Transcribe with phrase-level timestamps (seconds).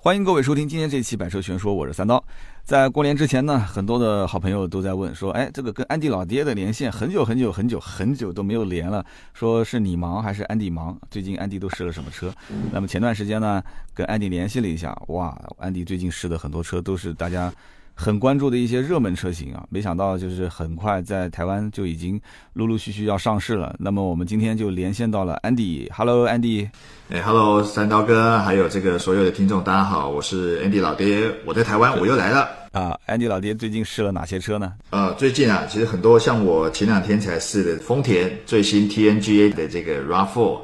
[0.00, 2.22] 欢迎各位收听今天这期《百车全说》，我是三刀。
[2.62, 10.96] 在过年之前呢，很多的好朋友都在问说：“哎，这个跟安迪老爹的连线很久很久很久很久都没有连了，说是你忙还是安迪忙？
[11.10, 12.32] 最近安迪都试了什么车？”
[12.72, 13.60] 那么前段时间呢，
[13.92, 17.52] 跟安迪联系了一下，哇，安迪最近试的很多车都是大家。
[18.00, 22.18] 很关注的一些热门车型啊，没想到就是很快在台湾就已经
[22.52, 23.74] 陆陆续续要上市了。
[23.76, 26.70] 那么我们今天就连线到了安迪，Hello，安迪，
[27.10, 32.96] 哎，Hello，三刀哥，还有这个所有的听众，大家好，我是 Andy 老爹，我在台湾，我又来了啊。
[33.08, 34.74] ，Andy 老爹最近试了哪些车呢？
[34.90, 40.60] 呃，最近啊，其实很多像我前两天才试的丰田最新 TNGA 的这个 RAV4。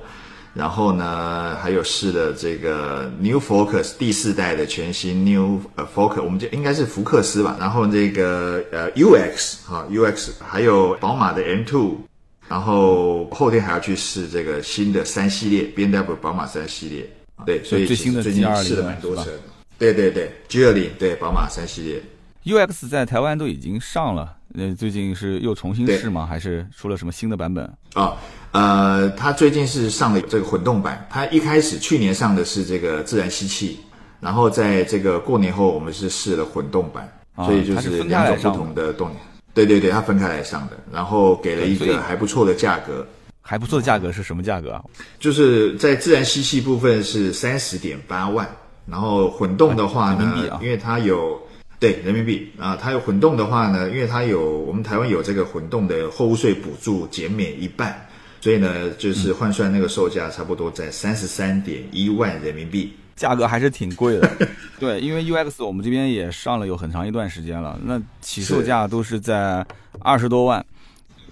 [0.55, 7.57] 然后呢，还有试了这个 New Focus 第四代的全新 New 呃 Focus，我们就应该是福克斯吧。
[7.59, 11.97] 然后这个呃 UX 哈 UX，还有宝马的 M2，
[12.49, 17.11] 然后后天还要去试这个新的三系列 BMW 宝马三系列。
[17.45, 19.25] 对，所以最新的最近试了蛮多车。
[19.77, 22.01] 对对对，G 二零对宝马三系列。
[22.45, 26.25] UX 在台湾都已经上了，呃，最近是又重新试吗？
[26.25, 27.65] 还是出了什么新的版本？
[27.95, 28.17] 啊，
[28.55, 31.05] 呃，它最近是上了这个混动版。
[31.11, 33.81] 它一开始去年上的是这个自然吸气，
[34.21, 37.13] 然后在这个过年后我们是试了混动版，
[37.45, 39.15] 所以就是两种不同的动力。
[39.53, 43.05] 对对对，它分开来上的，然后给了一个还不错的价格。
[43.43, 44.85] 还不错的价格是什么价格啊？
[45.19, 48.49] 就是在自然吸气部分是三十点八万，
[48.87, 51.41] 然后混动的话呢，因为它有。
[51.81, 58.07] 对人民币啊，它有混动的话呢，因为它有我们台湾有这个混动的货物税补助减免一半，
[58.45, 64.31] 所以呢，就是换算那个售价差不多在三十三点一万人民币，价格还是挺贵的。
[64.79, 69.65] 对，因为 UX 我们这边也上了有很长一段时间了，那起售价都是在
[70.01, 70.63] 二十多万。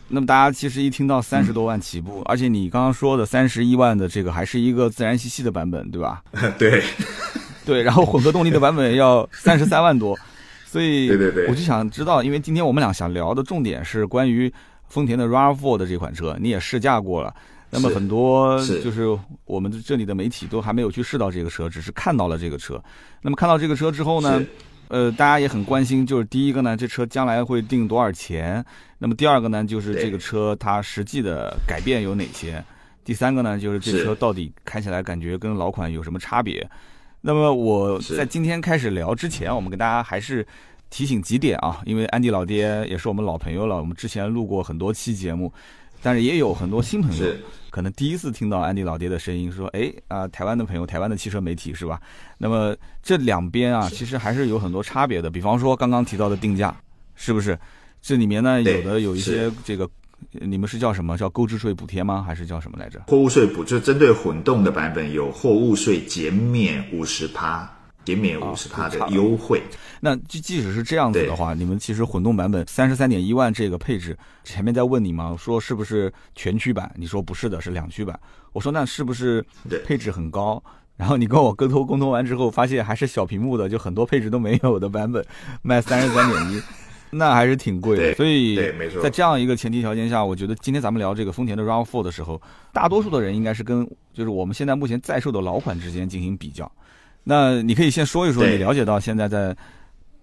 [0.08, 6.22] 那么大家其实一听到三十多万起步，而且你刚刚说的三十一万的这个还是一个自然吸气的版本，对吧？
[6.58, 6.82] 对，
[7.66, 10.18] 对，然后混合动力的版本要三十三万多。
[10.64, 14.50] 所以，对对对，我就想知道，因为今天我们俩想聊的重点是关于
[14.92, 17.34] 丰田的 RAV4 的这款车，你也试驾过了。
[17.70, 22.78] 那么很多就是我们这里的媒体都还没有去试到这个车，只是看到了这个车。
[23.22, 24.44] 那么看到这个车之后呢，
[24.88, 28.62] 呃，大家也很关心，就是第一个呢，这车将来会定多少钱？
[28.98, 32.62] 那么第二个呢，就是这个车它实际的改变有哪些？
[33.02, 36.68] 第三个呢，就是这车到底开起来感觉跟老款有什么差别？
[37.22, 40.46] 那么我在今天开始聊之前，我们跟大家还是
[40.92, 45.50] 提醒几点啊，因为安迪老爹也是我们老朋友了，我们之前录过很多期节目，
[46.02, 47.26] 但是也有很多新朋友
[47.70, 51.98] 可能第一次听到安迪老爹的声音，说哎啊，台湾的朋友，台湾的汽车媒体是吧？
[52.36, 56.76] 那么这两边啊，其实还是有很多差别的，比方说刚刚提到的定价，
[57.14, 57.58] 是不是？
[58.02, 59.88] 这里面呢，有的有一些这个。
[60.30, 61.18] 你们是叫什么？
[61.18, 62.22] 叫购置税补贴吗？
[62.24, 63.02] 还是叫什么来着？
[63.08, 67.68] 货物税补就针对混动的版本有货物税减免五十趴，
[68.04, 69.62] 减免五十趴的优惠。
[70.00, 76.92] 那即即使是这样子的话，你们其实混动版本三十三点一万这个配置，前面在问你嘛，说是不是全驱版？
[76.96, 78.18] 你说不是的，是两驱版。
[78.52, 79.44] 我说那是不是
[79.84, 80.62] 配置很高？
[80.96, 85.24] 然后你跟我沟通沟通完之后，发现还是小屏幕的，就很多配置都没有的版本，
[85.62, 86.62] 卖三十三点一。
[87.14, 88.56] 那还是挺贵的，所以
[89.02, 92.40] 在这样一个前提条件下，我觉得今天咱们聊这个丰田的 RAV4 的时候，
[92.72, 96.70] 大多数的人应该是跟就是我们现在目前在售的老款之间进行比较。
[97.24, 99.56] 那你可以先说一说，你了解到现在在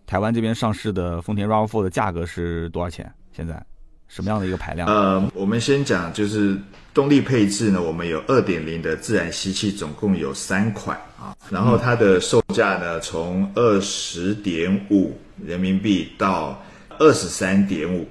[0.06, 3.10] 台湾这边上市的丰田 RAV4 的价格是多少钱？
[3.32, 3.64] 现在
[4.08, 4.88] 什么样的一个排量？
[4.88, 6.58] 呃，我们先讲就是
[6.94, 16.62] 动力配置呢，我们有二点零的自然吸气，总共有三款啊，然后它的售价呢从二十点五人民币到
[16.98, 18.06] 二十三点五，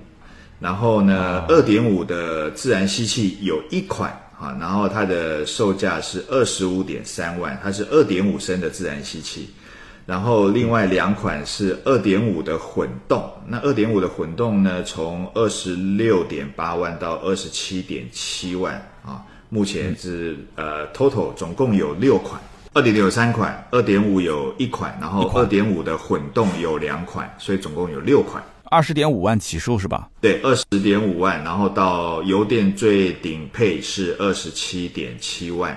[0.60, 9.50] 然后呢，二点五的自然吸气有一款啊，然后它的售价是二十五点三万，它是二点五升的自然吸气，
[10.06, 22.40] 然后另外两款是二点五的混动，那二点五的混动呢，从二十六点八万到二十七点七万啊，目前是呃 total 总共有六款，
[22.74, 28.40] 二点零有三款，二点五有一款，然后二点五的混动有两款，所以总共有六款。
[28.70, 30.08] 二十点五万起售是吧？
[30.20, 35.76] 对，二十点五万，然后到油电最顶配是二十七点七万。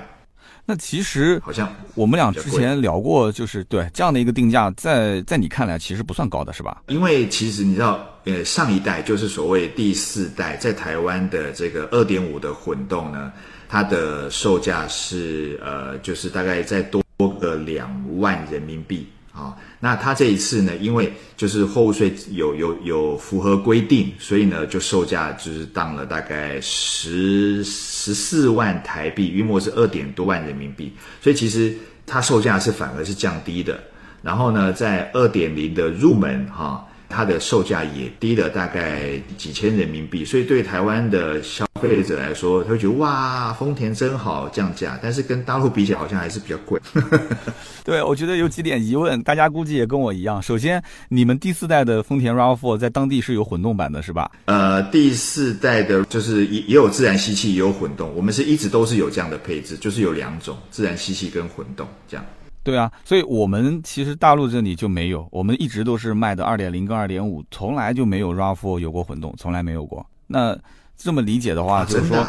[0.65, 6.83] 那其实好像我们俩之前聊过，就是对这样的一个定价，在在你看来其实不算高的是吧？
[6.87, 13.31] 因为其实你知道，呃，上一代就是所谓第四代，在台湾的这个二点五的混动呢，
[13.67, 17.01] 它的售价是呃，就是大概再多
[17.39, 19.07] 个两万人民币。
[19.33, 30.93] 啊，那它这一次呢，因为就是货物税有有有符合规定，所以呢就售价就是当了大概十十四万台币，约莫是二点多万人民币。
[31.21, 31.75] 所以其实
[32.05, 33.77] 它售价是反而是降低的。
[34.21, 36.87] 然后呢，在二点零的入门哈。
[37.11, 44.97] 它的售价也低了大概几千人民币，所以对台湾的消费者来说，他会觉得哇，丰田真好降价。
[45.03, 46.79] 但是跟大陆比起来，好像还是比较贵。
[47.83, 50.41] 对，我觉得有几点疑问，大家估计也跟我一样。
[50.41, 54.31] 首先，你们第四代的丰田 RAV4 在当地是有混动版的，是吧？
[54.45, 58.13] 呃，第四代的就是也也有自然吸气，也有混动。
[58.15, 62.25] 我们是一直都是有这样的配置，就是有两种自然吸气跟混动这样。
[62.63, 70.05] 对啊，所以我们其实大陆这里就没有，我们一直都是卖的二点零跟二点五，从来就没有 RAV4 有过混动，从来没有过。
[70.27, 70.57] 那
[70.95, 72.23] 这么理解的话，就是说，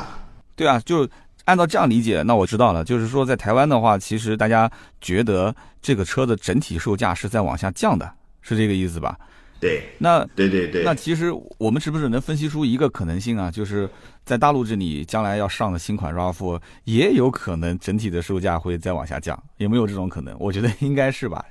[0.57, 1.07] 对啊，就
[1.45, 4.71] 按照这样理解，那我知道了，就是说在台湾的话，其实大家
[5.01, 9.19] 觉得这个车的整体售价是在往下降的，是这个意思吧？
[9.63, 13.49] 对，那对对对，那其实我们是不是能分析出一个可能性啊？
[13.49, 13.89] 就是
[14.25, 20.37] 在大陆这里将来要上的新款 RAV4 也有可能整体的售价会再往下降，有没有这种可能？
[20.41, 21.45] 我觉得应该是吧。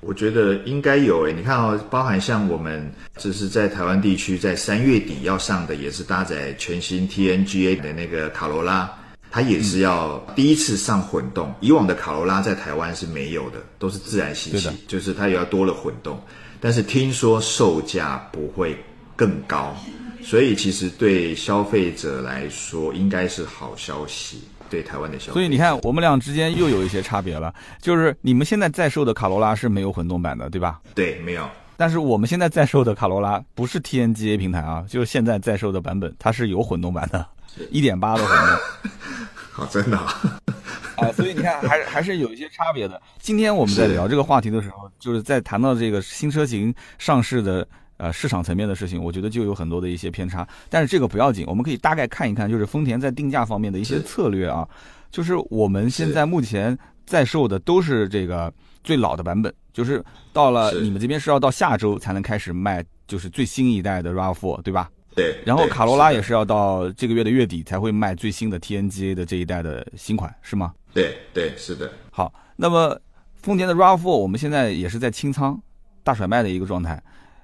[0.00, 8.90] 我觉得应该有诶，你看哦，包含像我们这是在台湾地区，在三月底要上的，也是搭载全新 TNGA 的那个卡罗拉，
[9.30, 11.54] 它也是要第一次上混动。
[11.60, 16.18] 以往的卡罗拉在台湾是没有的，都是自然吸气，就是它也要多了混动。
[16.60, 18.76] 但是听说售价不会
[19.16, 19.74] 更高，
[20.22, 24.42] 所以其实对消费者来说应该是好消息。
[24.68, 27.52] 对台湾的消费，所以你看我们俩之间又有一些差别了。
[27.80, 30.80] 就是你们现在在售的卡罗拉是没有混动版的，对吧？
[30.94, 31.44] 对，没有。
[31.76, 37.26] 但是我们现在在售的卡罗拉不是 TNGA 平台啊，就是现在在售的版本，它是有混动版的，
[37.70, 38.58] 一点八的混动。
[39.60, 39.98] 好，真的。
[40.96, 43.00] 啊，所以你看，还是还是有一些差别的。
[43.18, 47.66] 今天我们在聊这个话题的时候，就是在谈到这个新车型上市的
[47.98, 50.46] 呃市场层面的事情，我觉得就有很多的一些偏差。
[50.70, 54.66] 但是这个不要紧，我们可以大概看一看，就是丰田在定价方面的一些策略啊。
[55.10, 58.52] 就是我们现在目前在售的都是这个
[58.82, 60.02] 最老的版本，就是
[60.32, 64.90] 到了你们这边是要到下周才能开始卖，就是最新一代的 RAV4，对吧？
[65.20, 70.72] 对，然后卡罗拉也是要到这个月的月底才会卖最新的 TNGA 的这一代的新款，是吗？
[70.94, 71.92] 对对，是的。
[72.10, 72.98] 好，那么
[73.42, 75.60] 丰田的 RAV4 我们现在也是在清仓
[76.02, 77.02] 大甩卖的一个状态。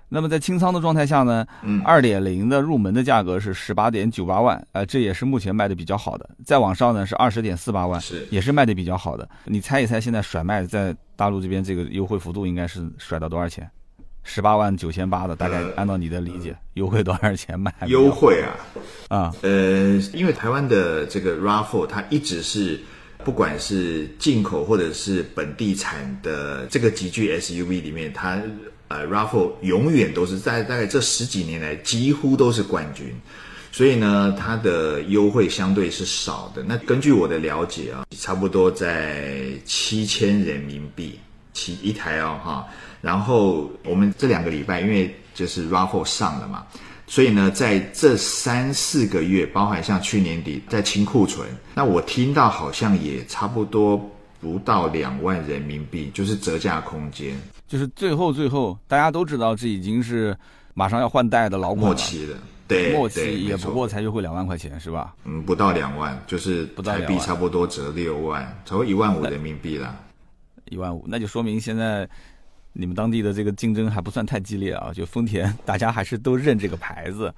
[0.09, 6.31] 那么在清仓的状态下呢，嗯，二点零的入门的价格是十八点九八万，呃，这也是目前卖的比较好的。
[6.45, 9.29] 再往上呢是二十点四八万，是也是卖的比较好的。
[9.45, 13.69] 你猜一猜，现在甩卖在大陆这边这个优惠幅度应该是甩到多少钱？
[14.29, 17.73] 十八万九千八的，大概按照你的理解，优惠多少钱卖？
[17.87, 18.51] 优惠啊，
[19.09, 22.81] 啊，呃，因为台湾的这个 RAV4 它一直是，
[23.25, 28.43] 不管是进口或者是本地产的这个极具 SUV 里面，它
[28.89, 33.15] 呃 RAV4 永远都是在大概这十几年来几乎都是冠军，
[33.71, 36.65] 所以呢，它的优惠相对是少的。
[36.65, 41.19] 那根据我的了解啊，差不多在七千人民币
[41.53, 42.67] 起一台哦，哈。
[43.01, 46.67] 然后我们这两个礼拜，因为就是 RAV4 上了嘛，
[47.07, 53.97] 所以呢，在这三四个月，包含像去年底在清库存，那我听到好像也差不多
[54.41, 57.39] 不到两万人民币，就是折价空间。
[57.69, 60.37] 就是最后最后，大家都知道这已经是
[60.75, 62.35] 马上要换代的老款末期的，
[62.67, 65.15] 对，末期也不过才优惠两万块钱，是吧？
[65.25, 69.95] 嗯，不到两万，就是台币差不多折六万，差不多一万五人民币啦。
[70.71, 72.09] 一万五，那就说明现在。
[72.79, 77.33] 你们当地的这个竞争还不算太激烈啊，就丰田，大家还是都认这个牌子。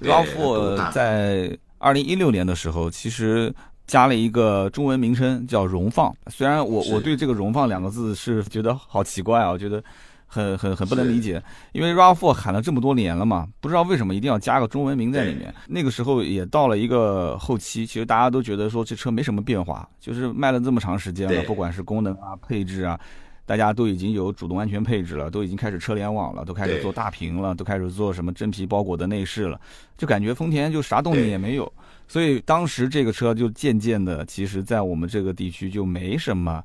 [0.00, 3.52] RAV4 在二零一六年的时候，其实
[3.86, 6.14] 加了一个中文名称叫“荣放”。
[6.30, 9.82] 虽然我我对这个“荣放”两个字是觉得好奇怪啊，我觉得
[10.26, 11.42] 很很很不能理解，
[11.72, 15.52] 因为 RAV4 喊了这么多年了嘛，不知道为什么一定要加个中文名在里面。
[15.66, 22.98] 那个时候也到了一个后期，其实大家都觉得说这车没什么变化，就是卖了这么长时间了，不管是功能啊、配置啊。
[23.44, 29.60] 大家都已经有主动安全配置了，都已经开始车联网了，都开始做大屏了，都开始做什么真皮包裹的内饰了，
[29.98, 31.70] 就感觉丰田就啥动静也没有，
[32.06, 36.62] 所以当时这个车就渐渐的，其实在我们这个地区就没什么，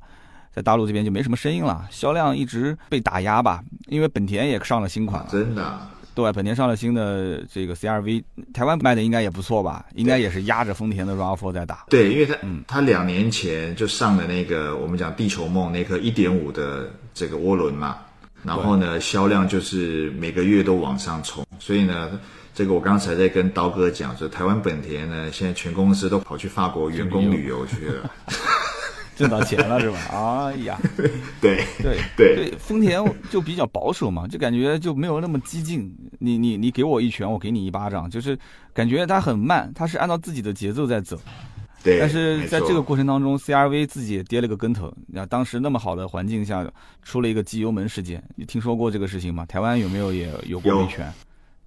[0.52, 5.80] 在大陆这边就没什么声音了，销量一直被打压吧，因为本田也上了新款了，真的。
[6.18, 9.86] 对，本田上了新的这个 CRV，台湾卖的应该也不错吧？
[9.94, 11.84] 应该也是压着丰田的 RAV4 在打。
[11.88, 17.98] 对，因为它，嗯，它两年前就上了那个我们讲地球梦那颗一点五的这个涡轮嘛，
[18.42, 22.18] 然后呢，销量就是每个月都往上冲，所以呢，
[22.52, 28.10] 这个我刚才在跟刀哥讲，说台湾本田呢，现在全公司都跑去法国员工旅游去了。
[29.18, 29.98] 挣到钱了是吧？
[30.46, 31.10] 哎呀，对
[31.42, 31.64] 对
[32.16, 35.92] 对对，丰田就比较保守嘛，就感觉就没有那么激进。
[36.20, 38.38] 你你你给我一拳，我给你一巴掌，就是
[38.72, 41.20] 感觉它很慢，它是按照自己的节奏在走。
[41.82, 41.98] 对。
[41.98, 44.92] 但是在这个过程当中，CRV 自己也跌了个跟头。
[45.08, 46.64] 那当时那么好的环境下，
[47.02, 49.44] 出了一个机油门事件，你听说过这个事情吗？
[49.46, 51.12] 台湾有没有也有过维权？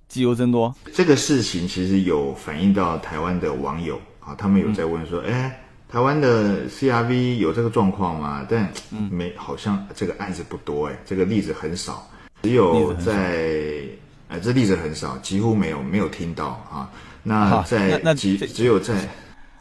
[0.07, 5.57] 机油增多这个事情其实有反映到台湾的网友啊，他们有在问说，哎，
[5.91, 8.47] 台湾的 CRV 有这个状况吗？
[8.49, 8.71] 但
[9.09, 12.09] 没，好像这个案子不多哎，这个例子很少，
[12.43, 13.81] 只有在
[14.29, 16.89] 哎，这例子很少，几乎没有，没有听到啊。
[17.23, 18.95] 那在那只只有在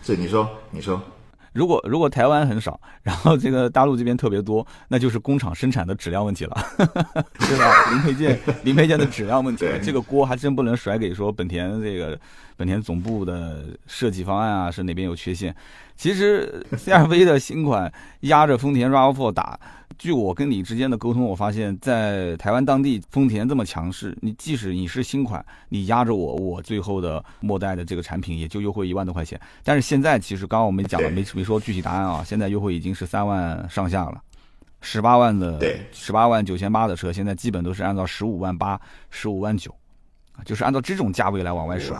[0.04, 1.02] 这，你说你说。
[1.52, 7.90] 如果如果台湾很少，然后这个大陆这边特别多，那就是工厂生产的质量问题了， 对吧？
[7.90, 12.16] 零配件 零配件的质量问题，这个锅还真不能甩给说本田这个
[12.56, 15.52] 本田总部的设计方案啊，是哪边有缺陷？
[16.00, 19.60] 其实 CRV 的新款压着丰田 RAV4 打。
[19.98, 29.38] 据我跟你之间的沟通，我发现，在台湾当地，丰田这么强势，你即使你是新款，你压着我，我最后的末代的这个产品也就优惠一万多块钱。
[29.62, 32.24] 但是现在其实刚刚我们讲了，没没说具体答案啊。
[32.24, 34.22] 现在优惠已经是三万上下了，
[34.80, 35.60] 十八万的，
[35.92, 38.80] 十八万九千八的车，现在基本都是按照十五万八、
[39.10, 39.70] 十五万九，
[40.46, 41.94] 就是按照这种价位来往外甩。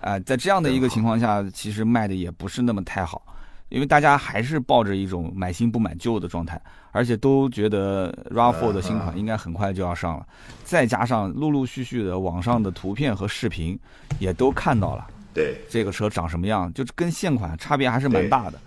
[0.00, 3.22] 啊，在这样的一个情况下，其实卖的也不是那么太好。
[3.68, 10.26] 因为大家还是抱着一种买新不买旧的状态，而且都觉得 RAV4 的新款应该很快就要上了，
[10.64, 13.78] 再加上陆陆续续的网上的图片和视频，
[14.18, 15.56] 也都看到了，对。
[15.68, 18.58] 这个车长什么样，就是跟现款差别还是蛮大的，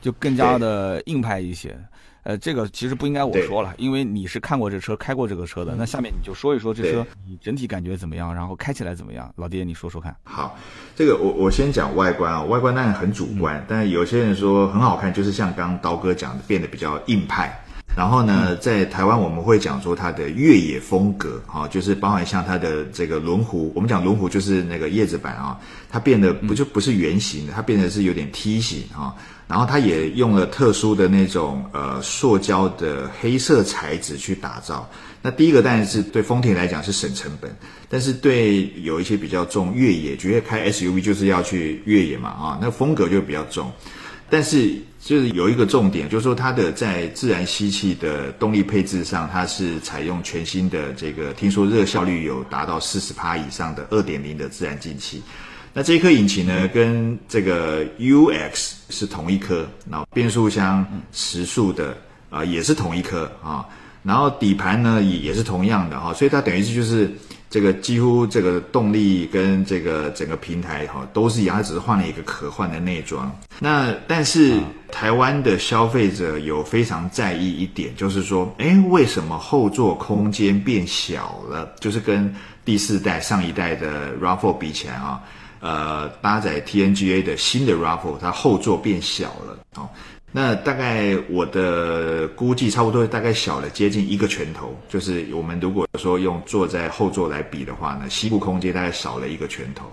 [0.00, 1.78] 就更加的硬派一些。
[2.30, 5.74] 呃，这个其实不应该我说了，因为你是看过这车、开过这个车的。
[5.76, 8.32] 那下面你就说一说这车，你整体感觉怎么样？
[8.32, 9.28] 然后开起来怎么样？
[9.34, 10.14] 老爹，你说说看。
[10.22, 10.56] 好，
[10.94, 17.52] 这个我我先讲外观啊，外观当然很主观，但是有些人说很好看，就是像刚刀哥讲的，变得比较硬派。
[17.96, 25.58] 然后呢，在台湾我们会讲说它的越野风格，哈，就是包含像它的这个轮毂，我们讲轮毂就是那个叶子板啊，
[25.88, 29.12] 它变得不就不是圆形的，它变得是有点梯形啊。
[29.50, 34.88] 然后它也用了特殊的那种呃塑胶的黑色材质去打造。
[35.20, 37.50] 那第一个当然是对丰田来讲是省成本，
[37.88, 43.70] 但是对有一些比较重越野，觉得开 SUV 就是要去越野嘛啊，那风格就比较重。
[44.30, 55.20] 但是就是有一个重点，就是说它的在自然吸气的动力配置上，它是采用全新的这个，听说热效率有达到四十帕以上的二点零的自然进气。
[55.72, 61.96] 那这一颗引擎呢，跟这个 UX 是同一颗，然后变速箱时速的
[62.28, 63.64] 啊也是同一颗啊，
[64.02, 67.08] 然后底盘呢也也是同样的哈，所以它等于是就是
[67.48, 73.30] 这个几乎这个动力跟这个整个平台哈都是一样，它只是换了一个可换的内装。
[73.60, 74.58] 那但是
[74.90, 81.72] 台湾的消费者有非常在意一点，就是说，哎，为什么后座空间变小了？
[81.78, 82.34] 就是跟
[82.64, 85.20] 第四代上一代的 RAV4 比起来啊。
[85.60, 89.88] 呃，搭载 TNGA 的新的 RAV4，它后座变小了，哦，
[90.32, 99.84] 那大概我的估计差不多大概小了接近一个拳头，就是我们如果说用坐在后座来比的话呢，膝部空间大概少了一个拳头，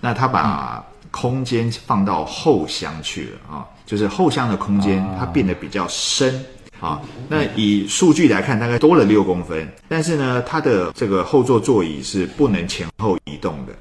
[0.00, 6.44] 那它把空间放到后箱去了啊，就是后箱的空间它变得比较深
[6.80, 13.72] 啊，那以数据来看大概多了六公分，但是呢，它的这个后座座椅是不能前后移动的。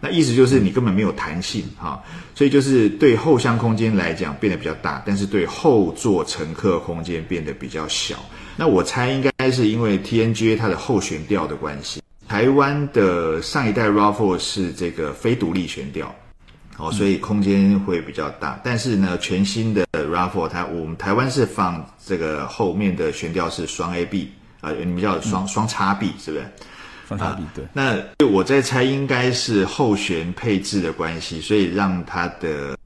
[0.00, 2.02] 那意思就是你根本没有弹性哈，
[2.34, 8.16] 所以就是对后箱空间来讲变得比较大，但是对后座乘客空间变得比较小。
[8.56, 12.00] 那我猜应该是因为 TNGA 它的后悬吊的关系。
[12.28, 16.14] 台湾的上一代 RAV4 是这个非独立悬吊，
[16.76, 18.60] 哦，所以空间会比较大。
[18.64, 26.44] 但是呢，全新的 RAV4 它我们台湾是放这个后面的悬吊是双 AB，呃，你们叫双双叉臂，是不是？
[27.06, 27.96] 双叉臂对，那
[28.26, 32.76] 我在猜应该是后悬配置的关系，所以让它的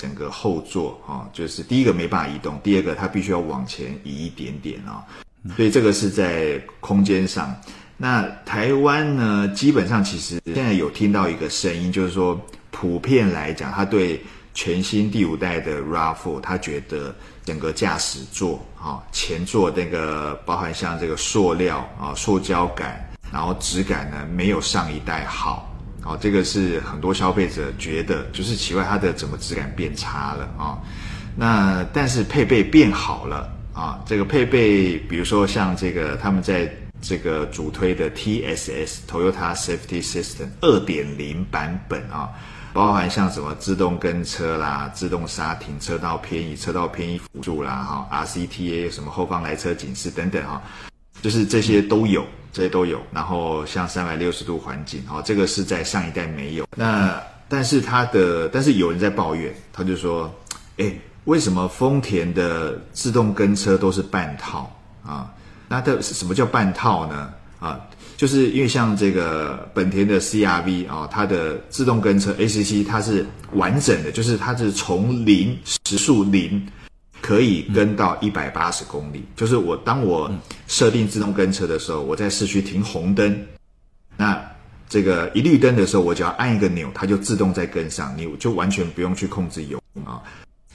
[0.00, 5.04] 整个后座啊，就是第一个没办法移动，第二个它必须要往前移一点点啊，
[5.54, 7.54] 所以这个是在空间上。
[7.96, 14.22] 那台湾呢，基本上其实现在有听到一个声音，就是说普遍来讲，他对
[14.54, 23.04] 全新第五代的 RAV4，他觉得整个驾驶座啊，前座那个包含像这个塑料啊，塑胶感。
[23.32, 25.70] 然后质感呢没有上一代好，
[26.04, 30.78] 哦，这个是很多消费者觉得就是奇怪，它的整个质感变差了啊。
[31.36, 36.68] 那但是配备变好了啊，这个配备比如说像这个他们在
[37.00, 42.28] 这个主推的 TSS Toyota Safety System 二点零版本啊，
[42.72, 47.76] 包含像什么自动跟车啦、自动刹停、车道偏移、车道偏移辅助啦、
[48.10, 50.60] 哈 RCTA 什么后方来车警示等等哈，
[51.22, 52.26] 就是这些都有。
[52.58, 56.66] 这些都有，然后像三百六十度环境，哦，这个是在上一代没有。
[56.76, 60.28] 那但是它的，但是有人在抱怨，他就说，
[60.78, 60.92] 哎，
[61.26, 65.30] 为什么丰田的自动跟车都是半套啊？
[65.68, 67.32] 那它什么叫半套呢？
[67.60, 67.78] 啊，
[68.16, 76.66] 就是因为像这个本田的 CRV 啊，它的自动跟车 ACC 它是完整的，就是它是从零时速零
[77.20, 79.24] 可以跟到一百八十公里。
[79.36, 80.30] 就是我当我
[80.66, 83.46] 设定自动跟车的时候，我在市区停红灯，
[84.16, 84.40] 那
[84.88, 90.22] 这个一绿灯的时候，我只要按一个钮，它就自动在跟上，你就完全不用去控制油啊。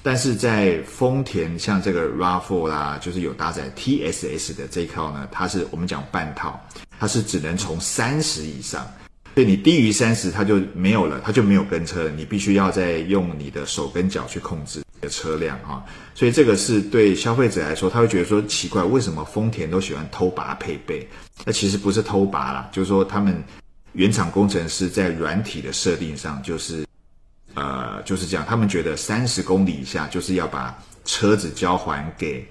[0.05, 6.59] 但是在丰田像这个 RAV4 啦，就是有搭载 TSS 的这一套呢，它是我们讲半套，
[6.99, 8.85] 它是只能从三十以上，
[9.33, 15.83] 所以你低于三十它就没有了，它就没有跟车了，你必须要再用你的手跟脚去控制的车辆啊。
[16.15, 21.07] 所以这个是对消费者来说，他会觉得说奇怪，为什么丰田都喜欢偷拔配备？
[21.45, 23.43] 那其实不是偷拔啦，就是说他们
[23.91, 26.83] 原厂工程师在软体的设定上就是。
[27.55, 32.43] 呃，就是这样，他们觉得三十公里以下就是要把车子交还给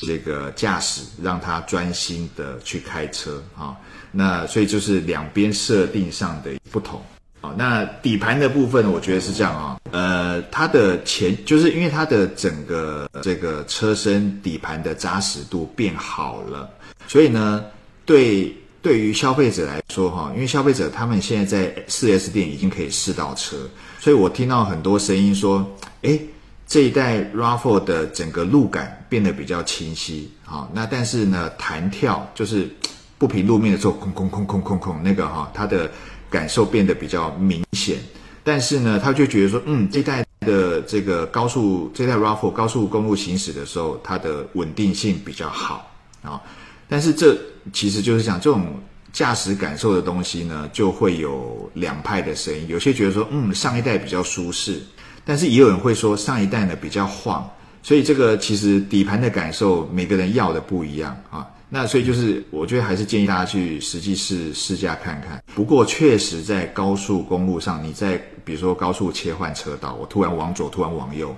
[0.00, 3.76] 这个驾驶，让他专心的去开车啊。
[4.10, 7.00] 那所以就是两边设定上的不同
[7.40, 7.54] 好。
[7.56, 9.80] 那底盘的部分，我觉得是这样啊。
[9.90, 16.68] 呃，它的前就是因为它的整个这个车身底盘的扎实度变好了，
[17.06, 17.64] 所以呢，
[18.04, 23.56] 对对于消费者来说哈，因为消费者他们现在在四 S 店已经可以试到车。
[23.98, 25.66] 所以我听到很多声音说，
[26.02, 26.18] 哎，
[26.66, 32.68] 这一代 RAV4 的整个路感变得比较清晰，好，那但是呢，弹跳就是
[33.16, 35.90] 不平路面的时候，空空空空空空那个哈，它的
[36.30, 37.98] 感受变得比较明显。
[38.44, 45.90] 但是呢，他就觉得说，嗯，这代的这个高速，这代 RAV4 高速公路行驶的时候，它的稳定性比较好
[46.22, 46.40] 啊。
[46.88, 47.36] 但是这
[47.72, 48.66] 其实就是讲这种。
[49.10, 52.66] 驾驶感受的东西呢，就会有两派的声音。
[52.68, 54.78] 有些觉得说，嗯，上一代比较舒适，
[55.24, 57.48] 但是也有人会说上一代呢比较晃。
[57.82, 61.44] 所以这个其实底盘的感受，每个人要的不一样啊。
[61.68, 65.42] 那所以就是，我觉得还是建议大家去实际试试驾看看。
[65.54, 71.34] 不过确实在高速公路上，你在比如说高速切换车道，我突然往左，突然往右。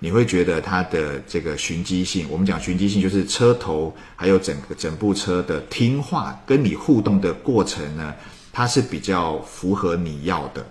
[0.00, 8.14] 你会觉得它的这个循迹性，我们讲循迹性就是车头还有整个整部车的听话跟你互动的过程呢，
[8.52, 10.66] 它是比较符合你要的，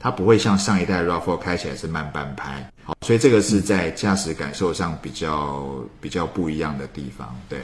[0.00, 5.68] 它不会像上一代 RAV4 开起来是慢半拍，好，所以这个是在驾驶感受上比较
[6.00, 7.36] 比较不一样的地方。
[7.46, 7.58] 对，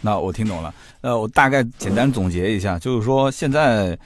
[0.00, 3.98] 那我听懂了，呃，我大概简单总结一下，就是说现在。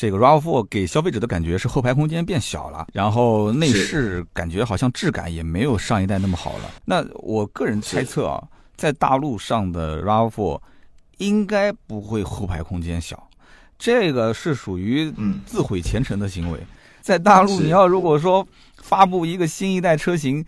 [0.00, 6.70] 这个 RAV4 给消费者的感觉是后排空间变小了，然后内饰感觉好像质感也没有上一代那么好了。
[6.84, 8.40] 那我个人猜测啊，
[8.76, 10.60] 在大陆上的 RAV4
[11.16, 13.28] 应该不会后排空间小，
[13.76, 15.12] 这个是属于
[15.44, 16.60] 自毁前程的行为。
[17.00, 18.46] 在大陆，你要如果说
[18.76, 20.46] 发布一个新一代车型。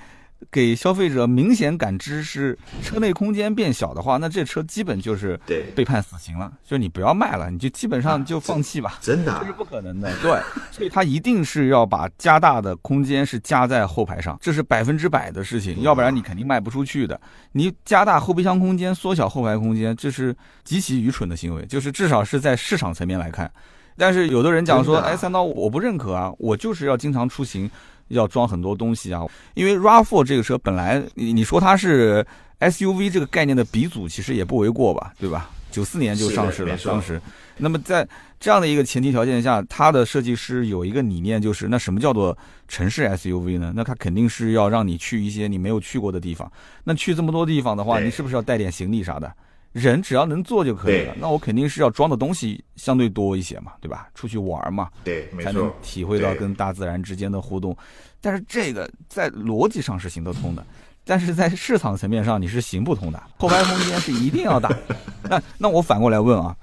[0.50, 8.98] 给消费者明显感知是车内空间变小的话，那这车基本就是对被判死刑了，就是你不要卖了，你就基本上就放弃吧。
[9.00, 10.10] 真的，这是不可能的。
[10.22, 10.40] 对，
[10.72, 17.20] 所以它一定是要把加大的空间是加在后排上，这是百分之百的事情，要不然你肯定卖不出去的。
[17.52, 23.50] 你加大后备箱空间，缩小后排空间，这是极其愚蠢的行为，就是至少是在市场层面来看。
[23.96, 27.70] 但是有的人讲说，哎，三刀我不认可啊，我就是要经常出行。
[28.10, 32.24] 要装很多东西啊，因为 RAV4 这个车本来你你说它是
[32.60, 35.50] SUV 这个概念的鼻祖，其实也不为过吧，对吧？
[35.70, 37.20] 九四年就上市了，当时。
[37.56, 38.06] 那么在
[38.40, 43.72] 这样的一个前提条件下，它的设计师有一个理念，就是那什么叫做城市 SUV 呢？
[43.76, 46.50] 那它肯定是要让你去一些你没有去过的地方。
[46.82, 49.32] 那去这么多地方的话，你是不是要带点行李啥的？
[49.72, 54.08] 人只要能坐就可以了，那我肯定是要装的东西相对多一些嘛，对吧？
[54.14, 57.76] 出去玩嘛，对，才能体会到跟大自然之间的互动。
[58.20, 60.66] 但是这个在逻辑上是行得通的，
[61.06, 63.22] 但是在市场层面上你是行不通的。
[63.38, 64.68] 后排空间是一定要大。
[65.22, 66.56] 那那我反过来问啊，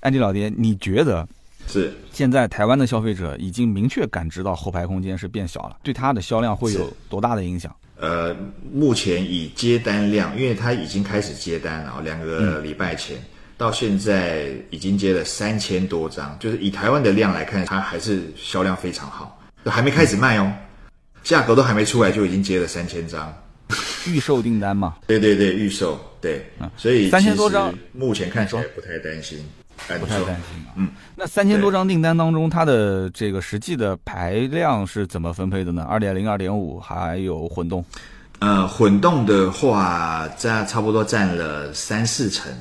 [0.00, 1.28] 安迪老爹，你觉得
[1.66, 7.74] 是现在台湾的消费者已经明确感知到后排空间是变小了，对它的销量会有多大的影响？
[7.96, 8.36] 呃，
[8.72, 13.16] 目前以接单量，因为它已经开始接单了，两个礼拜前
[13.56, 20.52] 到现在已经接了三千多张，就是以台湾的量来看，它还是销量非常好，还没开始卖哦，
[21.22, 23.32] 价格都还没出来就已经接了三千张，
[24.08, 24.96] 预售订单嘛？
[25.06, 26.44] 对对对，预售对，
[26.76, 29.38] 所以三千多张，目前看起来不太担心。
[29.98, 30.74] 不太担心啊。
[30.76, 35.84] 嗯，那三千多张订单当中，它的这个实际的排量是怎么分配的呢？
[35.88, 37.84] 二点零、二点五，还有混动。
[38.40, 42.52] 呃，混动的话，占差不多占了三四成。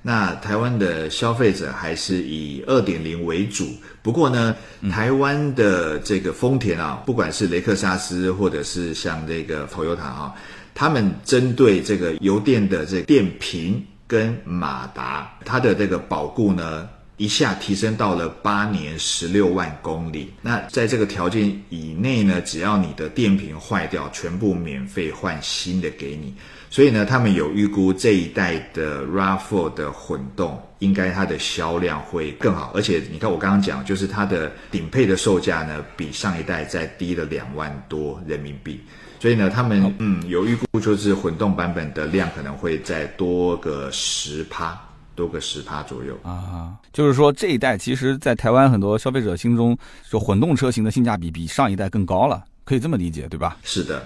[0.00, 3.66] 那台湾的消费者还是以二点零为主。
[4.00, 4.54] 不过呢，
[4.90, 10.34] 台湾的这个丰田啊，不管是雷克萨斯或者是像这个 Toyota 哈，
[10.74, 16.88] 他们针对这个油电的这电瓶跟马达，它的这个保固呢。
[17.18, 20.32] 一下提升到了八年十六万公里。
[20.40, 26.32] 那在这个条件以内呢，只要你的电瓶坏掉，全部免费换新的给你。
[26.70, 32.70] 所以呢，他们有预估这一代的 RAV4 的混动，应该它的销量会更好。
[32.72, 38.80] 而且你看我刚刚讲，就是它的顶配的售价呢，比上一代再低了两万多人民币。
[39.20, 44.78] 所以呢，他们嗯有预估，就是混动版本的量可能会再多个十趴。
[45.14, 49.76] 多个十趴左右啊，就是说这一代其实，在台湾很多消费者心中，
[50.08, 53.56] 就混动车型的性价比比上一代更高了，可以这么理解，对吧？
[53.64, 54.00] 是的，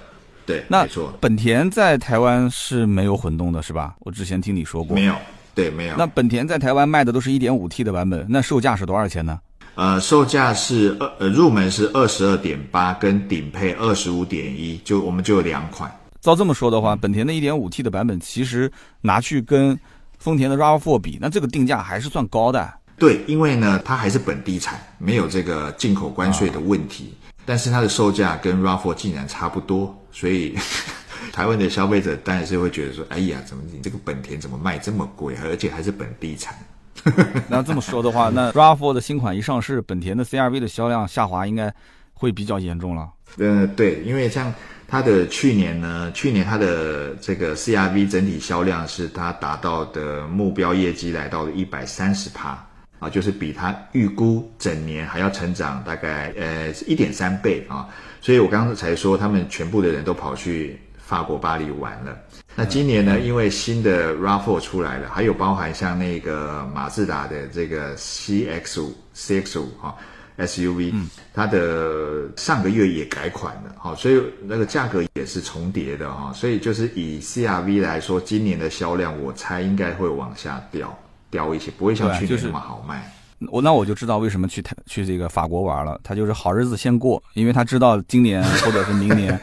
[0.46, 1.12] 对，那没错。
[1.20, 3.94] 本田在台湾是没有混动的，是吧？
[3.98, 5.14] 我之前听你说过，没有，
[5.55, 5.94] 对，没有。
[5.98, 9.38] 那本田在台湾卖的都是一点五 T 的版本，那售价是多少钱呢？
[9.74, 15.90] 呃，售价是二呃，入门是二十二点八，跟顶配二十五点一，就我们就有两款。
[16.20, 19.78] 照这么说的话，本田的一点五 T 的版本其实拿去跟
[20.18, 22.72] 丰田的 RAV4 比，那这个定价还是算高的。
[22.98, 27.14] 对，因为呢，它还是本地产，没有这个进口关税的问题。
[27.44, 30.54] 但是它的售价跟 RAV4 竟然差不多，所以
[31.32, 36.54] 台湾的消费者当然是会觉得说：“哎呀，怎么你这个本田怎么卖这么贵，而且还是本地产？”
[37.48, 41.72] 那这么说的话，那 RAV4 的新款一上市，本田的 CRV 的销量下滑应该
[42.14, 43.09] 会比较严重了。
[43.38, 44.52] 呃，对，因为像。
[44.88, 46.12] 它的去年呢？
[46.12, 52.62] 去年它的这个 CRV 整体销量是它达到的目标业绩来到了一百三十帕
[52.98, 57.88] 啊，就是比它预估整年还要成长大概呃一点三倍啊。
[58.20, 62.14] 所以我刚才说他们全部的人都跑去法国巴黎玩了。
[62.54, 63.18] 那今年呢？
[63.20, 69.96] 因为新的 RAV4 出来了，还有包含像那个马自达的这个 CX 五、CX 五哈。
[70.38, 70.94] SUV，
[71.34, 80.98] 它的上个月也改款了，哈，所以那个价格也是重叠的，哈，所以就是以 CRV 来说，今年的销量我猜应该会往下掉，
[81.30, 83.12] 掉一些，不会像去年那么好卖。
[83.50, 89.38] 我那我就知道为什么去台去这个法国玩了，他就是好日子先过，因为他知道今年或者是明年，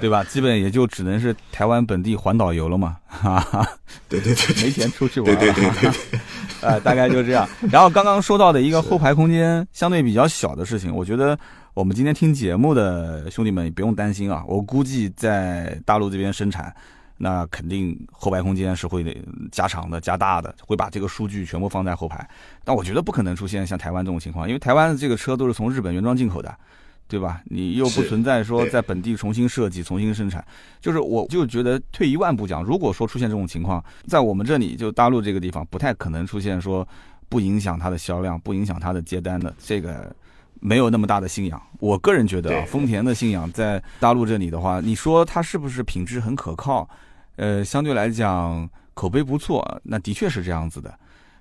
[0.00, 0.24] 对吧？
[0.24, 3.68] 基本也就只能是台湾本地环岛游了嘛，哈哈，
[4.08, 6.20] 对对对， 没钱出去玩，对对对对，
[6.62, 7.48] 呃，大概就这样。
[7.70, 11.38] 然后刚刚说到的一个后排空间相对比较小的事情，我觉得
[11.74, 16.74] 我们今天听节目的兄弟们也不用担心啊，我估计在大陆这边生产。
[17.16, 19.22] 那肯定后排空间是会
[19.52, 22.28] 加长的、加大的，会把这个数据全部放在后排。
[22.64, 26.54] 但我觉得不可能出现像台湾这种情况，因为台湾的这个车都是从日本原装进口的，
[27.06, 27.40] 对吧？
[27.44, 30.44] 你又不存在说在本地重新设计、重新生产。
[30.80, 36.86] 就是我就觉得退一万步讲，如果说出现这种情况，在我们这里就大陆这个地方，不太可能出现说
[37.28, 40.14] 不影响它的销量、不影响它的接单的这个。
[40.60, 46.88] 没有那么大的信仰，我个人觉得丰田的信仰在大陆这里的话，你说它是不是品质很可靠？
[47.36, 50.92] 呃，相对来讲口碑不错，那的确是这样子的。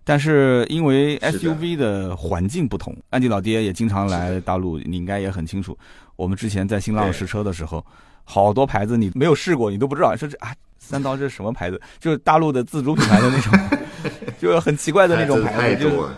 [0.03, 5.77] 但是因为 SUV 的环境不同，安迪老爹也经常来大陆，你应该也很清楚。
[6.15, 7.86] 我们之前在新浪试车的时候，
[8.23, 11.79] 好多牌子你没有试过，你都不知道，说这啊三刀这是什么牌子？
[11.99, 13.53] 就是大陆的自主品牌的那种，
[14.39, 16.10] 就是很奇怪的那种牌子，就是。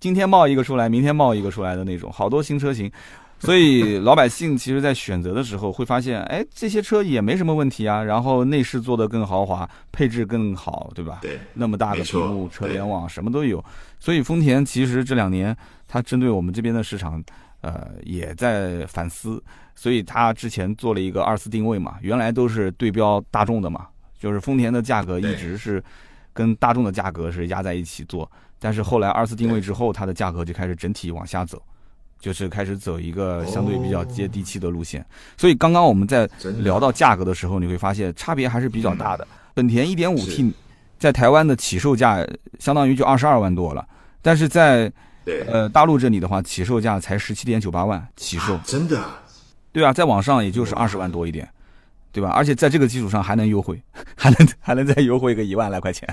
[0.00, 2.92] 今天冒一个出来，明天冒一个出来的那种，好多新车型，
[3.44, 11.18] 所以老百姓其实在选择的时候会发现，哎，这些车也没什么问题啊，然后内饰做得更豪华，配置更好，对吧？
[11.20, 13.62] 对，那么大的屏幕，车联网什么都有，
[14.00, 15.54] 所以丰田其实这两年
[15.86, 17.22] 它针对我们这边的市场，
[17.60, 19.42] 呃，也在反思，
[19.74, 23.86] 所以它之前做了一个二次定位嘛，原来都是对标大众的嘛，
[24.18, 25.82] 就是丰田的价格一直是
[26.32, 28.30] 跟大众的价格是压在一起做。
[28.58, 31.62] 但是后来二次定位之后，它的价格就开始整体往下走，
[32.24, 35.04] 就是开始走一个相对比较接地气的路线。
[35.36, 36.26] 所以刚刚我们在
[36.60, 39.28] 聊到价格的时候，你会发现差别还是比较大的。
[39.52, 40.50] 本田 1.5T
[40.98, 42.26] 在台湾的起售价
[42.58, 43.86] 相当于就二十二万多了，
[44.22, 44.90] 但是在
[45.46, 48.58] 呃大陆这里的话，起售价才十七点九八万起售。
[48.64, 49.04] 真的？
[49.70, 51.46] 对啊，在网上也就是二十万多一点，
[52.10, 52.30] 对吧？
[52.30, 53.78] 而且在这个基础上还能优惠，
[54.16, 56.08] 还能还能再优惠个一万来块钱。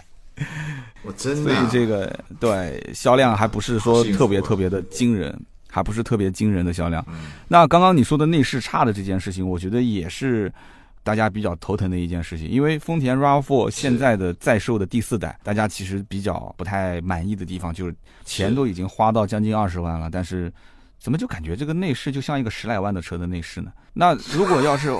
[1.04, 5.40] 我真的，所以这个对销量还不是说特别特别的惊人，
[5.72, 7.04] 还不是特别惊人的销量。
[7.48, 10.54] 那刚刚你说的内饰差的这件事情，我觉得也是
[11.02, 12.48] 大家比较头疼的一件事情。
[12.48, 20.52] 因为丰田 RAV4 现在的在售的第四代，大家其实比较不太满意的地方，就是钱都已经花到将近二十万了，但是
[21.00, 23.72] 怎么就感觉这个内饰就像一个十来万的车的内饰呢？
[23.94, 24.94] 那如果要是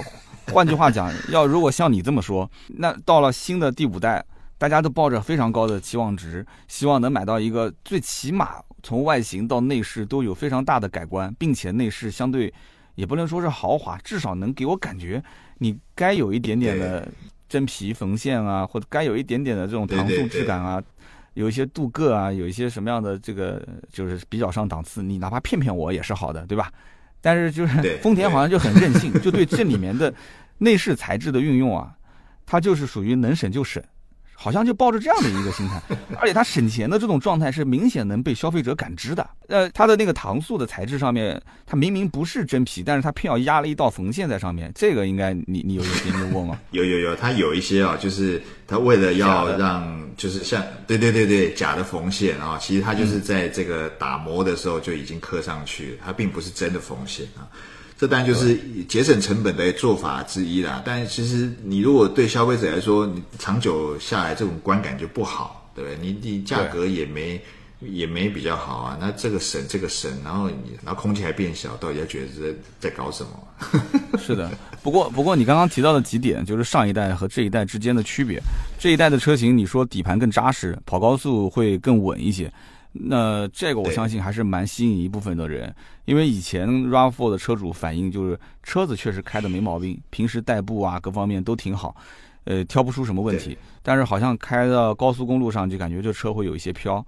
[0.48, 4.24] 换句话讲，要如果像你这么说，那到了新的第五代。
[4.58, 12.54] 大家都抱着非常高的期望值，希望能买到一个最起码从外形到内饰都有非常大的改观，并且内饰相对
[12.96, 15.24] 也不能说是豪华，至少能给我感觉
[15.58, 17.08] 你该有一点点的
[17.48, 20.82] 真皮缝线啊，或者该有一点点的这种搪塑质感啊，
[21.34, 26.72] 有一些镀铬啊，有一些什么样的这个就是比较上档次，你哪怕骗骗我也是好的，对吧？
[27.22, 30.14] 但是就是 丰田好像就很任性，就对这里面的
[30.58, 31.94] 内饰材质的运用啊，
[32.46, 33.82] 它就是属于能省就省。
[34.42, 35.80] 好像就抱着这样的一个心态，
[36.20, 39.30] 而且它省钱的这种状态是明显能被消费者感知的。
[39.48, 44.72] 呃，它的那个糖塑的材质上面，它明明不是真皮，但是它偏要压了一道缝线在上面。
[44.74, 46.60] 这个应该你你有研究过吗？
[46.72, 57.46] 有 有有，它有一些啊，就是它为了要让，就是像对对对对假的缝线啊，其实它就是在这个打磨的时候就已经刻上去，它并不是真的缝线啊。
[58.02, 58.58] 这当然就是
[58.90, 60.82] 节省成本的做法之一啦。
[60.84, 66.00] 但其实你如果对消费者来说，你长久下来这种观感就不好，对不对？
[66.02, 67.40] 你你价格也没
[67.80, 68.98] 也没比较好啊。
[69.00, 72.28] 那这个省这个省，然后你然后空气还变小，到底要觉得
[72.80, 73.78] 在在搞什么？
[74.18, 74.50] 是的。
[74.82, 78.42] 不过不过你刚刚提到的几点，就是上一代和这一代之间的区别。
[78.80, 82.52] 这一代的车型，你说底盘更扎实，跑高速会更稳一些。
[82.94, 85.74] 那这个我相信还是蛮吸引一部分的人，
[86.06, 91.96] 因为以前 RAV4 的车主反映就是车子确实开的没毛病，平时代步啊各方面都挺好，
[92.44, 93.58] 呃挑不出什么问题。
[93.82, 97.04] 但是好像开到高速公路上就感觉这车会有一些飘。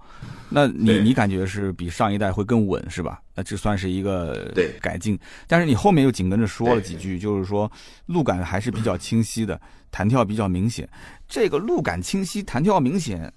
[0.48, 3.20] 那你你感觉是比上一代会更稳是吧？
[3.34, 5.18] 那这算是一个改进。
[5.46, 7.70] 但是你后面又紧跟着说了几句，就是说
[8.06, 10.88] 路感还是比较清晰的，弹跳比较明显。
[11.28, 13.32] 这个路感清晰，弹跳明显。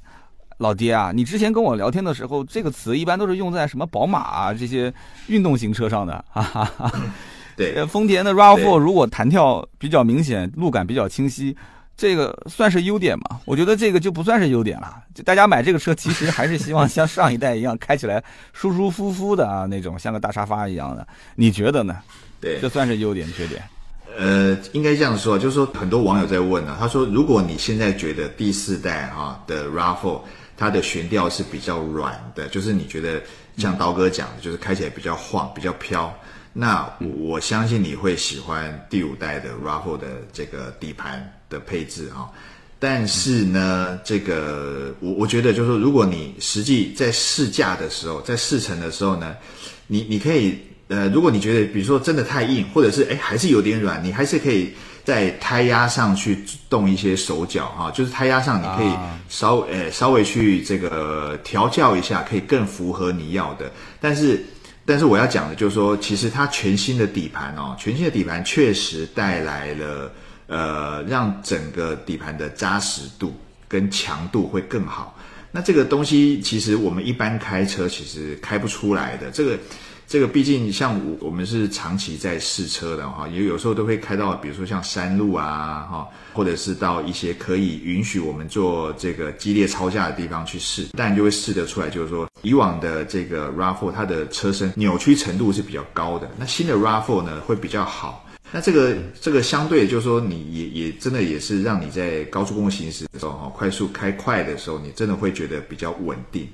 [0.58, 4.94] 老爹啊，你之前跟我聊天的时候，这个词一般都是用在什么宝马啊这些
[5.28, 6.92] 运动型车上的，哈哈。
[7.56, 11.58] 对，丰田的 RAV4 如果弹跳比较明显，路感比较清晰，
[11.96, 13.40] 这个算是优点吗？
[13.46, 15.02] 我觉得这个就不算是优点了。
[15.16, 21.08] 就大家买这个车，其实还是希望 像上一代一样开起来舒舒服服的啊，那种像个大沙发一样的。
[21.34, 21.98] 你觉得呢？
[22.40, 23.60] 对，这算是优点缺点？
[24.16, 30.22] 呃，应该这样说，就是说很多网友在问呢，他说，如果你现在觉得第四代啊的 RAV4
[30.58, 33.22] 它的悬吊是比较软的，就是你觉得
[33.58, 36.12] 像刀哥讲的，就是开起来比较晃、比较飘。
[36.52, 42.26] 那我我相信你会喜欢第五代的 RAV4 的这个底盘的配置啊。
[42.80, 49.36] 但是呢，这个我我觉得就是说，如果你实际在试驾的时候，在试乘的时候呢，
[49.86, 54.74] 你你可以呃，如果你觉得比如说真的太硬，或者是哎还是有点软，你还是可以。
[55.08, 56.38] 在胎压上去
[56.70, 58.94] 动一些手脚哈，就是胎压上你可以
[59.30, 63.72] 稍呃稍微去这个调教一下，可以更符合你要的。
[64.02, 64.44] 但是
[64.86, 70.12] 但是我要讲的就是说，其实它全新的底盘哦，全新的底盘确实带来了
[70.48, 73.34] 呃，让整个底盘的扎实度
[73.70, 75.18] 跟强度会更好。
[75.54, 79.58] 那这个东西其实我们一般开车其实开不出来的这个。
[80.08, 98.26] 这个毕竟像我我们是长期在试车的哈，也有时候都会开到，比如说像山路啊哈，或者是到一些可以允许我们做这个激烈超价的地方去试，但就会试得出来，就是说以往的这个 RAV4 它的车身扭曲程度是比较高的，那新的 RAV4 呢会比较好。
[98.50, 106.48] 那这个这个相对就是说你也也真的也是让你在高速公路行驶的时候，快速开快的时候，你真的会觉得比较稳定。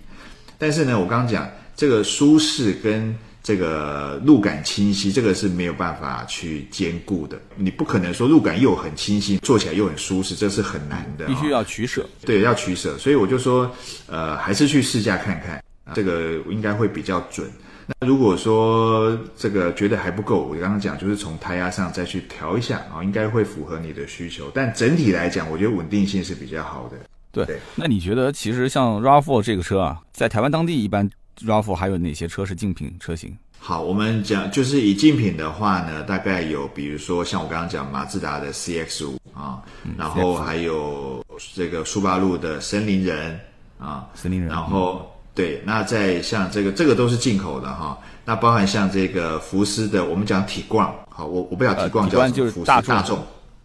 [0.57, 7.38] 但是呢，我刚刚讲这个舒适跟这个路感清晰，这个是没有办法去兼顾的。
[7.58, 11.25] 你不可能说路感又很清晰，坐起来又很舒适，这是很难的。
[11.25, 12.97] 必须要取舍，对，要取舍。
[12.97, 13.69] 所以我就说，
[14.08, 15.62] 呃，还是去试驾看看，
[15.93, 17.45] 这个应该会比较准。
[17.99, 24.49] 那如果说这个觉得还不够，我刚刚讲就是从胎压上再去调一下啊，应该会符合你的需求。
[24.53, 26.97] 但整体来讲，我觉得稳定性是比较好的。
[27.45, 33.35] 对，那你觉得其实像 RAV4 这个车啊，在台湾当地一般？RAV4 还有哪些车是竞品车型？
[33.59, 39.61] 好，我们讲就是以竞品的话呢，大概有比如说像我刚刚讲马自达的 CX 五啊，
[39.97, 43.39] 然后还有这个苏巴路的森林人
[43.79, 53.23] 啊，森林人，然后对，那在像这个这个都是进口的哈，那包含像这个福斯的，我们讲体冠，好，我我不晓得体冠叫什么，大众，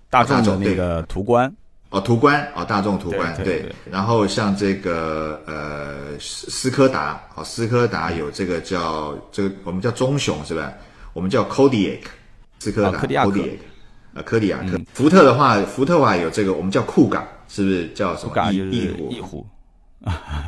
[0.09, 1.53] 大众的那个途观。
[1.91, 10.71] 哦，途观哦，大众途观对，然后像这个呃斯斯柯达哦，斯柯达有这个叫这个我们叫棕熊是吧？
[11.15, 12.01] 我们叫 Kodiak，
[12.59, 13.57] 斯柯达 Kodiak，
[14.13, 14.79] 呃，柯迪亚克。
[14.93, 18.53] 福特的话，福特话有这个我们叫酷港，是不是叫什么？
[18.53, 19.11] 翼翼虎。
[19.11, 19.47] 翼虎。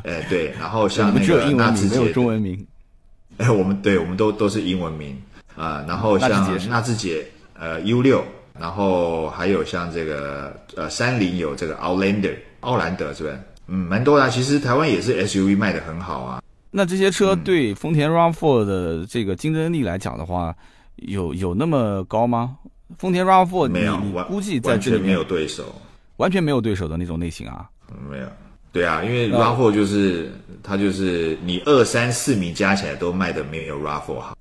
[0.04, 2.66] 哎，对，然后 像那个纳智捷，没有中文名。
[3.38, 5.16] 哎，我们对，我们都都是英文名
[5.56, 5.82] 啊。
[5.88, 8.22] 然后像纳智捷，呃，U 六。
[8.60, 13.38] 然后还有像这个呃，三菱有这个 Outlander 奥兰德是不是？
[13.68, 14.28] 嗯，蛮多的。
[14.28, 16.42] 其实台湾也是 SUV 卖的很好啊。
[16.70, 20.54] 那这些车对丰田 RAV4 的这个竞争力来讲的话，
[20.96, 22.56] 有有那么高吗？
[22.98, 23.96] 丰田 RAV4 没有，
[24.28, 25.64] 估计在这里没有对手，
[26.18, 27.66] 完全没有对手的那种类型啊。
[28.10, 28.26] 没有，
[28.72, 30.30] 对啊，因为 RAV4 就是
[30.62, 34.36] 它就是你二三四名加起来都卖的没有 RAV4 好。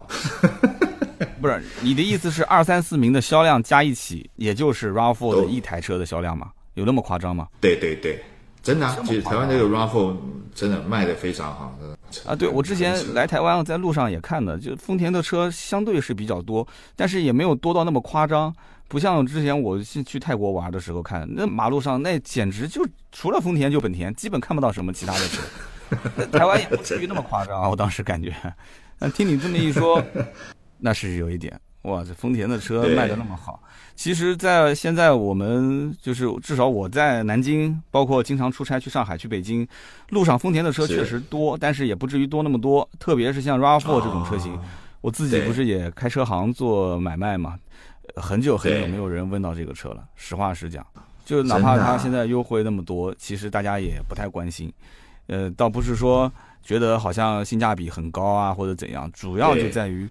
[1.39, 6.52] 不是你的意思是二三四名的销量加一起，也就是 RAV4 的一台车的销量吗？
[6.75, 7.47] 有那么夸张吗？
[7.60, 8.23] 对对对，
[8.62, 10.15] 真的，其实台湾这个 RAV4
[10.54, 11.78] 真的卖的非常好。
[12.25, 18.54] 啊，对我之前来台湾，在路上也看的，就丰田的车相对是比较多，但是也没有多到那么夸张，
[18.88, 25.41] 不像之前我去泰国玩的时候看，那马路上那简直就除了丰田就本田，基本看不到什么其他的车。
[26.32, 28.34] 台湾也不至于那么夸张啊，我当时感觉。
[28.99, 30.02] 那听你这么一说。
[30.79, 33.61] 那是有一点哇，这丰田的车卖的那么好。
[33.95, 39.67] 其实，在现在我们就是至少我在南京，包括经常出差去上海、去北京，
[40.09, 42.87] 路上丰田的车确实多，但是也不至于多那么多。
[42.97, 44.57] 特别是像 RAV4 这种车型，
[45.01, 47.57] 我自己不是也开车行做买卖嘛，
[48.15, 50.03] 很久很久没有人问到这个车了。
[50.15, 50.85] 实话实讲，
[51.25, 54.71] 就哪怕它现在优惠那么多，其实大家也不太关心。
[55.27, 56.31] 呃，倒不是说
[56.63, 60.09] 觉得好像性价比很高啊，或者怎样，主要就在于。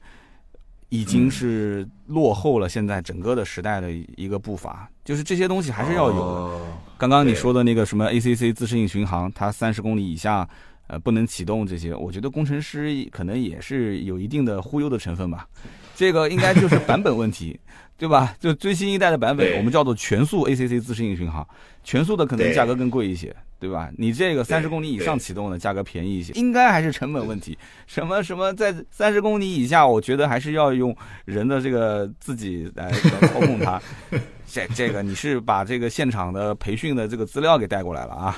[0.89, 6.61] 已经是落后了，现在整个的时代的一个步伐，就是这些东西还是要有。
[6.97, 10.49] 刚刚你说的那个什么 ACC 自适应巡航，它三十公里以下，
[10.87, 15.47] 呃，不能启动这些，我觉得工程师可能也是有一定的忽悠的成分吧。
[15.95, 17.59] 这个应该就是版本问题。
[17.99, 18.33] 对吧？
[18.39, 21.45] 就最新一代的版本，我们叫做全速 ACC 自适应巡航，
[21.83, 23.91] 全速的可能价格更贵一些，对吧？
[23.97, 27.57] 你这个三十公里以上启动的价格便宜一些，应该还是成本问题。
[27.87, 33.81] 什么什么在三十公里以下，我觉得还是要用人的这个自己来操控它。
[34.51, 38.37] 这这个你是把这个现场的培训的这个资料给带过来了啊？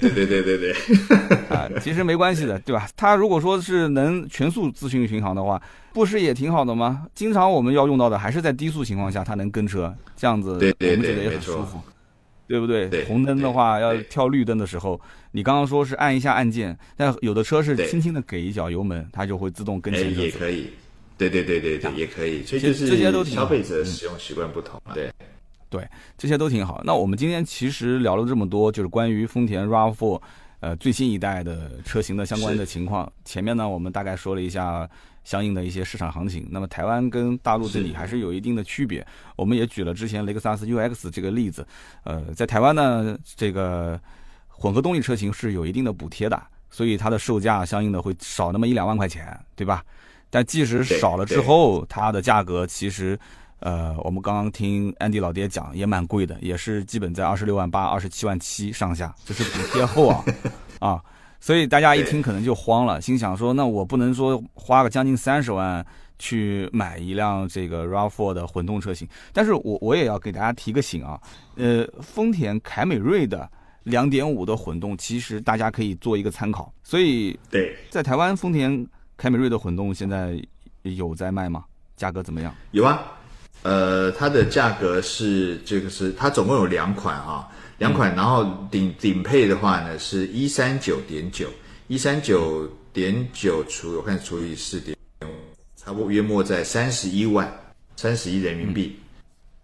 [0.00, 0.72] 对对对对对，
[1.50, 2.88] 啊，其实没关系的，对吧？
[2.96, 5.60] 它如果说是能全速自适应巡航的话。
[5.92, 7.06] 不是也挺好的吗？
[7.14, 11.80] 经常我们要用到的还是在低速情况下它能跟车，这样子我们觉得也很舒服，
[12.46, 13.04] 对不对？
[13.04, 15.00] 红灯的话要跳绿灯的时候，
[15.32, 20.70] 你刚刚说是按一下按键，但有的车是轻轻的给一脚油门，它就会自动跟前也可以，
[21.16, 22.42] 对对对对对，也可以。
[22.44, 25.10] 所以就是这些都消费者使用习惯不同，对
[25.70, 26.82] 对，这些都挺好。
[26.84, 30.20] 那我们今天其实聊了这么多，就是关于丰田 RAV4
[30.60, 33.10] 呃最新一代的车型的相关的情况。
[33.24, 34.88] 前面呢，我们大概说了一下。
[35.24, 39.04] 相应的一些市场行情，那么台湾跟大陆这里还是有一定的区别。
[39.34, 41.66] 我们也举了之前雷克萨斯 UX 这个例子，
[42.04, 43.98] 呃，在台湾呢，这个
[44.48, 49.82] 混合动力车型是有一定的补贴的，所以它的售价相应的会少那么一两万块钱，对吧？
[50.28, 53.18] 但即使少了之后，它的价格其实，
[53.60, 60.24] 呃，我们刚刚听安迪老爹讲也蛮贵的，也是基本在二十六万八、二十七万七上下，这是补贴后啊，
[60.80, 61.02] 啊。
[61.44, 65.84] 所以大家一听可能就慌了，心想说：“那我不能说花个将近三十万
[66.18, 71.20] 去买一辆这个 RAV4 的混动车型。”但是我我也要给大家提个醒啊，
[71.56, 73.46] 呃，丰田凯美瑞的
[73.84, 76.72] 2.5的混动，其实大家可以做一个参考。
[76.82, 78.86] 所以，对，在台湾丰田
[79.18, 80.42] 凯美瑞的混动现在
[80.80, 81.66] 有在卖吗？
[81.94, 82.54] 价格怎么样？
[82.70, 83.02] 有啊，
[83.64, 87.50] 呃，它的价格是这个是它总共有两款啊。
[87.78, 91.48] 两款，然后顶顶配的话呢是一三九点九，
[91.88, 95.26] 一三九点九除我看除以四点五，
[95.76, 97.52] 差不多约莫在三十一万，
[97.96, 98.96] 三十一人民币。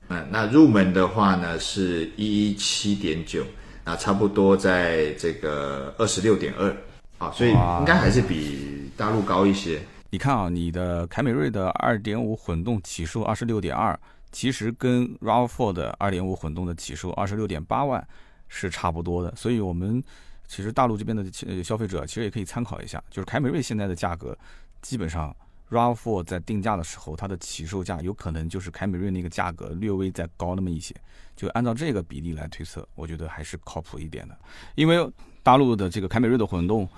[0.08, 3.44] 嗯，那入门的话呢是一一七点九，
[3.84, 6.76] 那差不多在这个二十六点二，
[7.18, 9.80] 啊，所以应该还是比大陆高一些。
[10.10, 13.96] 你看啊，你的凯美瑞的二点五混动起售二十六点二。
[14.32, 18.08] 其实跟 RAV4 的2.5混动的起售26.8万
[18.48, 20.02] 是差不多的，所以我们
[20.46, 24.36] 其实大陆这边的消费者其实也可以参考一下，就是凯美瑞现在的价格，
[24.82, 25.34] 基本上
[25.70, 30.94] RAV4 在定价的时候，它的起售价有可能就是凯美瑞那个价格略微再高那么一些，
[31.36, 34.36] 就按照这个比例来推测，我觉得还是靠谱一点的，
[34.74, 35.08] 因为
[35.42, 36.88] 大陆的这个凯美瑞的混动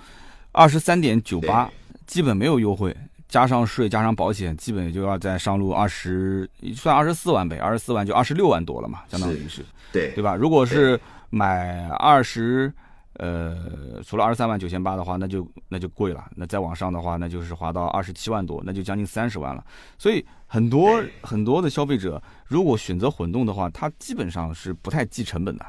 [0.53, 1.69] 23.98
[2.05, 2.95] 基本没有优惠。
[3.33, 10.35] 加上税，加上保险，基本也就要在上路二十，算二十四万呗，二十四万就二十六万多了嘛，相当于是，对对吧？
[10.35, 10.99] 如果是
[11.31, 12.71] 买二十，
[13.13, 16.29] 呃，除了二十三万九千八的话，那就那就贵了。
[16.35, 19.65] 那再往上的话，那就是划到二十七万多，那就将近三十万了。
[19.97, 25.65] 所以很多很多的消费者，如果选择混动的话，他基本上是不太计成本的，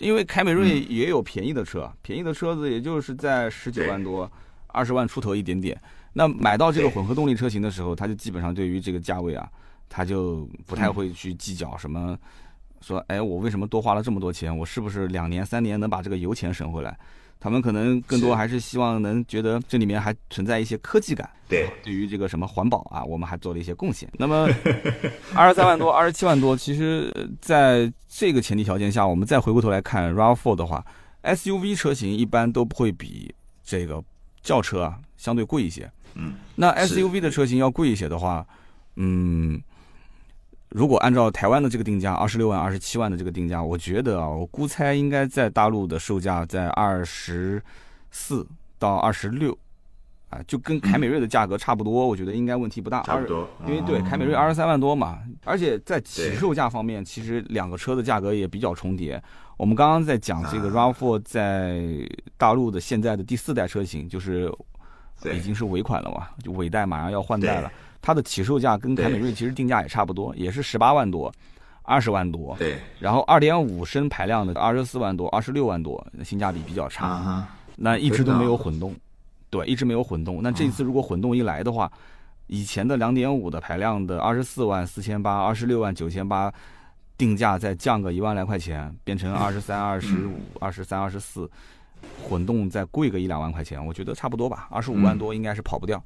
[0.00, 4.28] 因为凯美瑞也有便宜的车，便宜的车子也就是在十九万多、
[4.72, 5.80] 二十万出头一点点。
[6.12, 9.48] 那买到这个混合动力车型的时候，他就基本上对于这个价位啊，
[9.88, 12.18] 他就不太会去计较什么
[12.80, 14.56] 说，哎，我为什么多花了这么多钱？
[14.56, 16.98] 我是不是两年三年能把这个油钱省回来？
[17.40, 21.28] 他们可能更多还是希望能觉得这里面还存在一些科技感。
[21.48, 24.08] 对，对于这个什么环保啊，我们还做了一些贡献。
[24.16, 24.48] 那么
[25.34, 30.86] 二十三万多、二十七万多，其实在这个前提条件下，我们再回过头来看 RAV4 的话
[31.24, 34.00] ，SUV 车型一般都不会比这个
[34.42, 35.90] 轿车啊相对贵一些。
[36.14, 38.46] 嗯，那 SUV 的车型要贵一些的话，
[38.96, 39.60] 嗯。
[40.74, 47.62] 如果按照台湾的这个定价，二十六万、二十七万的这个定价，我觉得啊，我估猜应该在大陆的售价在二十
[48.10, 48.46] 四
[48.78, 49.54] 到二十六，
[50.30, 53.02] 啊，就跟凯美瑞的价格差不多，我觉得应该问题不大。
[53.02, 59.22] 差不多，因为对凯美瑞二十三万多嘛，而且在起售价方面，其实两个车的价格也比较重叠。
[59.56, 61.82] 我们刚刚在讲这个 RAV4 在
[62.36, 64.52] 大陆的现在的第四代车型，就是
[65.32, 67.70] 已经是尾款了嘛，就尾代马上要换代了。
[68.00, 71.32] 它的起售价跟凯美瑞其实定价也差不多，也是十八万多，
[71.82, 72.56] 二十万多。
[72.58, 72.76] 对。
[72.98, 77.46] 然后二点五升排量的二十四万多，二十六万多，性价比比较差。
[77.76, 78.94] 那一直都没有混动，
[79.50, 80.40] 对，一直没有混动。
[80.42, 81.90] 那这次如果混动一来的话，
[82.48, 86.52] 以前的两点五的排量的二十四万四千八，二十六万九千八，
[87.22, 91.48] 定价再降个一万来块钱，变成二十三、二十五、二十三、二十四。
[92.28, 96.02] 混动再贵个一两万块钱，我觉得差不多吧，二十五万多应该是跑不掉。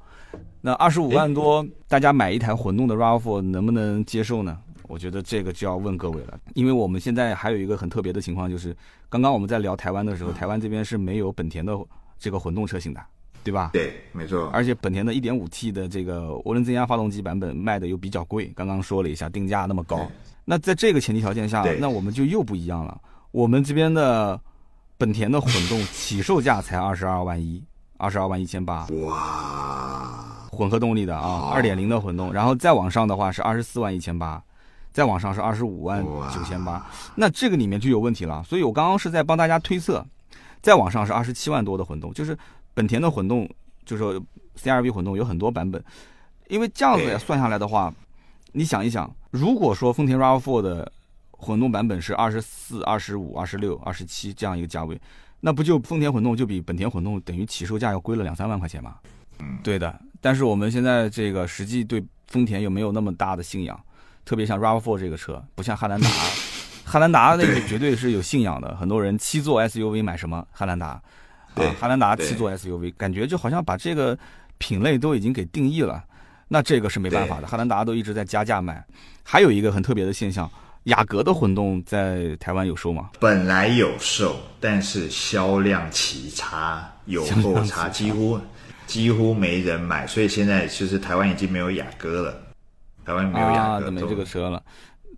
[0.61, 4.59] 那二十五万多，大家买一台混动的 RAV4 能不能接受呢？
[4.83, 8.77] 我觉得这个就要问各位了，因为我们现在还有一个很特别的情况，就是
[9.09, 11.75] 刚刚我们在聊台湾的时候，台湾这边是没有本田的
[12.19, 13.01] 这个混动车型的，
[13.43, 13.71] 对吧？
[13.73, 14.51] 对，没错。
[14.53, 20.07] 而且本田的 1.5T 的这个涡轮增压发动机版本卖的又比较贵，刚刚说了一下定价那么高。
[20.49, 22.99] 那在这个前提条件下，那我们就又不一样了，
[23.31, 24.39] 我们这边的。
[24.99, 27.63] 本田的混动起售价才二十二万一，
[27.97, 28.87] 二十二万一千八。
[29.05, 30.49] 哇！
[30.49, 34.41] 混合动力的啊，二点零的混动，然后再往上的话是二十四万一千八，
[34.91, 36.83] 再往上是二十五万九千八。
[37.13, 38.43] 那这个里面就有问题了。
[38.43, 40.03] 所以我刚刚是在帮大家推测，
[40.63, 42.35] 再往上是二十七万多的混动，就是
[42.73, 43.47] 本田的混动，
[43.85, 44.19] 就是
[44.59, 45.79] CRV 混动有很多版本。
[46.47, 47.93] 因为这样子算下来的话，
[48.51, 50.91] 你想一想，如果说丰田 RAV4 的
[51.31, 54.99] 混动版本是二十四、二十五、二十六、二十七这样一个价位，
[55.41, 58.95] 那不就丰田混动就比本田混动等于起售价要贵了两三万块钱吗？
[59.39, 59.99] 嗯，对的。
[60.19, 63.79] 但是我们现在这个实际对丰田又没有那么大的信仰？
[64.25, 66.09] 特别像 RAV4 这个车，不像汉兰达，
[66.83, 68.75] 汉兰达那个绝对是有信仰的。
[68.75, 71.01] 很多人七座 SUV 买什么汉兰达？
[71.53, 74.17] 对，汉兰达七座 SUV，感觉就好像把这个
[74.57, 76.03] 品类都已经给定义了。
[76.47, 78.83] 那这个是没办法的，汉兰达都一直在加价卖。
[79.23, 80.49] 还有一个很特别的现象。
[80.83, 83.09] 雅阁的混动在台湾有售吗？
[83.19, 88.39] 本来有售，但是销量奇差，有后差，几乎
[88.85, 92.41] 几乎没人买，所以现在其实台湾已经没有雅阁了。
[93.05, 94.63] 台湾没有雅阁，没这个车了。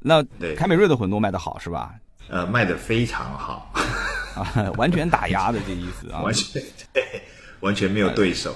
[0.02, 0.24] 那
[0.58, 1.94] 凯美瑞的混动卖的好是吧？
[2.30, 3.72] 呃，卖的非常好，
[4.34, 7.04] 啊， 完全打压的这意思啊， 完全对，
[7.60, 8.56] 完全没有对手，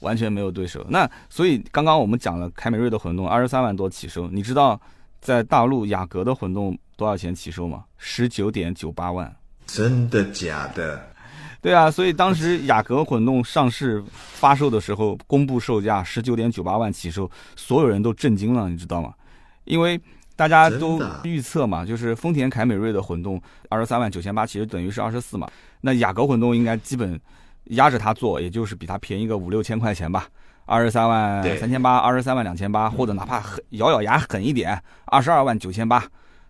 [0.00, 0.84] 完全没有对手。
[0.88, 4.80] 那所以刚刚我们讲了凯美瑞的混动二十三万多起售，你知道？
[5.20, 7.82] 在大陆雅阁的混动多少钱起售吗？
[7.96, 9.34] 十九点九八万，
[9.66, 11.04] 真的假的？
[11.60, 19.12] 对啊，所以当时雅阁混动上市发售的时候，公布售价十九点九八万起售，所有人都震惊了，你知道吗？
[19.64, 20.00] 因为
[20.36, 25.50] 大家都预测嘛，就是丰田凯美瑞的混动二十三万九千八，其实等于是二十四嘛。
[25.80, 27.20] 那雅阁混动应该基本
[27.68, 30.26] 压着它做，也就是比它便宜个五六千块钱吧。
[30.64, 36.04] 二十三万三千八，二十三万两千八，或者哪怕狠咬咬牙狠一点，二十二万九千八，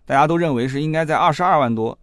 [0.05, 1.97] 大家都认为是应该在二十二万多。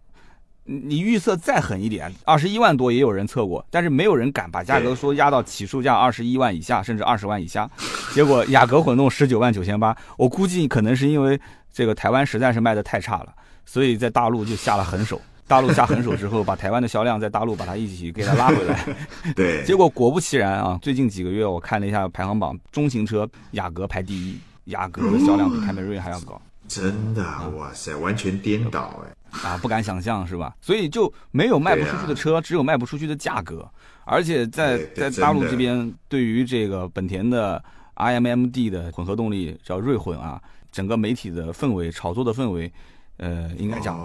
[0.69, 7.69] 你预测再狠一点，二十一万多也有人测过，但是没有人敢把价格说压到起售价二十一万以下，甚至二十万以下。
[8.13, 11.39] 结果雅阁混动十九万九千八，我估计可能是因为
[11.71, 13.33] 这个台湾实在是卖的太差了，
[13.65, 15.21] 所以在大陆就下了狠手。
[15.47, 18.85] 大陆下狠手之后，把台湾的销量在大陆把它一起给它拉回来。
[19.33, 26.39] 对，结果果不其然啊，最近几个月我看了一下排行榜，中型车雅阁排第一，雅阁的销量比凯美瑞还要高。
[26.67, 29.47] 真的，哇塞，完全颠倒哎！
[29.47, 30.53] 啊，不敢想象是吧？
[30.59, 33.65] 所以就没有卖不出去的车，只有卖不出去的价格。
[34.03, 37.63] 而且在在大陆这边，对于这个本田的
[37.95, 40.41] iMMD 的混合动力叫锐混啊，
[40.71, 42.69] 整个媒体的氛围、炒作的氛围，
[43.15, 43.97] 呃，应该讲。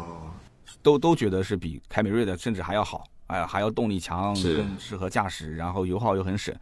[0.82, 6.54] 都都觉得是比凯美瑞的甚至还要好，哎，还要动力强，更适合驾驶，然后油耗又很省。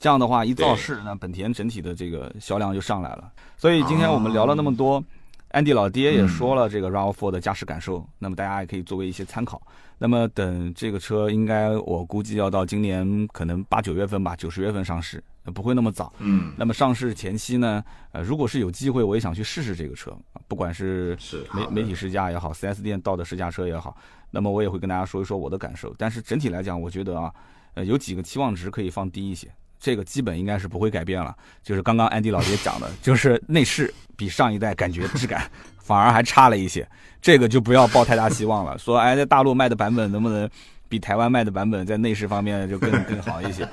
[0.00, 3.32] 这样的话一造势，那本田整体的这个销量就上来了。
[3.56, 5.02] 所以今天我们聊了那么多，
[5.50, 9.60] 安迪老爹也说了这个 RAV4 的驾驶感受，那么大家也可以作为一些参考。
[9.98, 15.20] 那么等这个车，应该我估计要到今年可能八九月份吧，九十月份上市，
[15.50, 16.12] 不会那么早。
[16.18, 16.52] 嗯。
[16.56, 17.82] 那么上市前期呢，
[18.12, 21.16] 呃，如果是有机会，我也想去试试这个车，不管是
[21.52, 23.96] 媒媒体试驾也好，4S 店到的试驾车也好，
[24.30, 25.94] 那么我也会跟大家说一说我的感受。
[25.98, 27.32] 但是整体来讲，我觉得啊，
[27.74, 29.48] 呃，有几个期望值可以放低一些。
[29.80, 31.32] 这个基本应该是不会改变了，
[31.62, 36.84] 就是刚刚安迪老爹讲的，就是内饰比上一代感觉质感反而还差了一些，
[37.22, 38.76] 这个就不要抱太大希望了。
[38.76, 40.50] 说哎，在大陆卖的版本能不能
[40.88, 43.68] 比台湾卖的版本在内饰方面就更更好一些？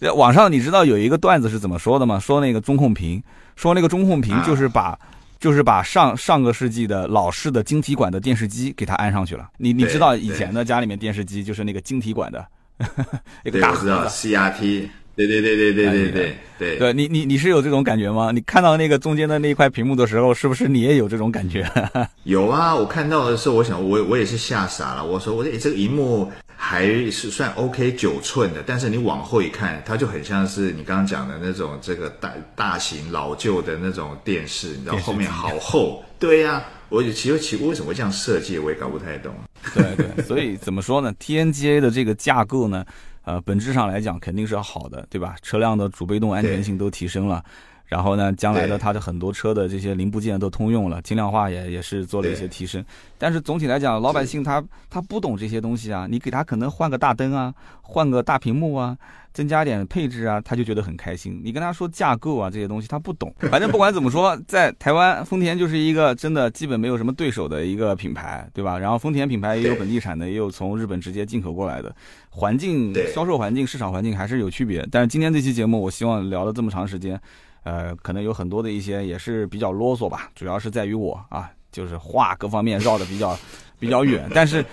[0.00, 2.18] 在网上你知道有一个段子是怎么说的吗？
[2.18, 3.22] 说那个中控屏，
[3.56, 4.98] 说那个中控屏就是把
[5.40, 9.48] 就是把上上个世纪的老式的晶体管的电视机给它安上去了。
[9.56, 12.46] 你你知道以前的家里面电视机就是那个晶体管的，
[13.44, 14.88] 一个大盒子 CRT。
[15.18, 18.30] 对对对对对对对对，对你你你是有这种感觉吗？
[18.32, 21.68] 你看到那个中间的那一块屏幕的时候，是不是你也有这种感觉？
[22.22, 25.04] 有啊，我看到的时候，我想我我也是吓傻了。
[25.04, 26.30] 我说我这这个荧幕
[26.60, 36.04] 还是算 OK 九寸的，但是你往后一看，它就很像是你刚刚讲的那种这个大大型老旧的那种电视，你知道后面好厚。
[36.18, 39.32] 对呀，我其实其实为什么这样设计，我也搞不太懂。
[39.72, 41.14] 对对，所以怎么说呢？
[41.22, 42.84] TNGA 的这个架构呢？
[43.24, 45.36] 呃，本质上来讲肯定是要好的，对吧？
[45.42, 47.44] 车辆的主被动安全性都提升了，
[47.88, 52.84] 然后呢，将来的它的很多车的这些零部件都通用了，轻量化也也是做了一些提升。
[53.18, 58.96] 但是总体来讲，老百姓他他不懂这些东西啊，你给他可能换个大灯啊，换个大屏幕啊。
[59.30, 61.40] 增加点配置啊，他就觉得很开心。
[61.44, 63.32] 你跟他说架构啊这些东西，他不懂。
[63.52, 68.76] 反正不管怎么说，在台湾丰田就是一个真的基本没有什么对手的一个品牌，对吧？
[68.76, 71.94] 然后丰田品牌也有本地产的，也有从日本直接进口过来的。
[72.30, 74.84] 环境、销售环境、市场环境还是有区别。
[74.90, 77.20] 但是今天这期节目，我希望聊了这么长时间，
[77.68, 83.38] 呃，可能有很多的一些也是比较啰嗦吧，主要是在于我啊，就是话各方面绕的比较
[83.78, 84.26] 比较远。
[84.34, 84.64] 但是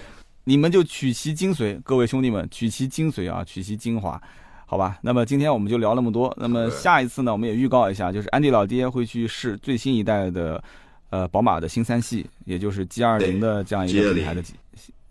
[0.46, 4.22] 你们就取其精髓，各位兄弟们，取其精髓啊，取其精华。
[4.66, 6.34] 好吧，那么今天我们就聊那么多。
[6.40, 10.64] 那么下一次呢，我们也预告一下，就是安迪老爹会去试最新一代的，
[11.10, 14.42] 呃，宝马的新三系，也就是 G 二零的这样一个品牌的，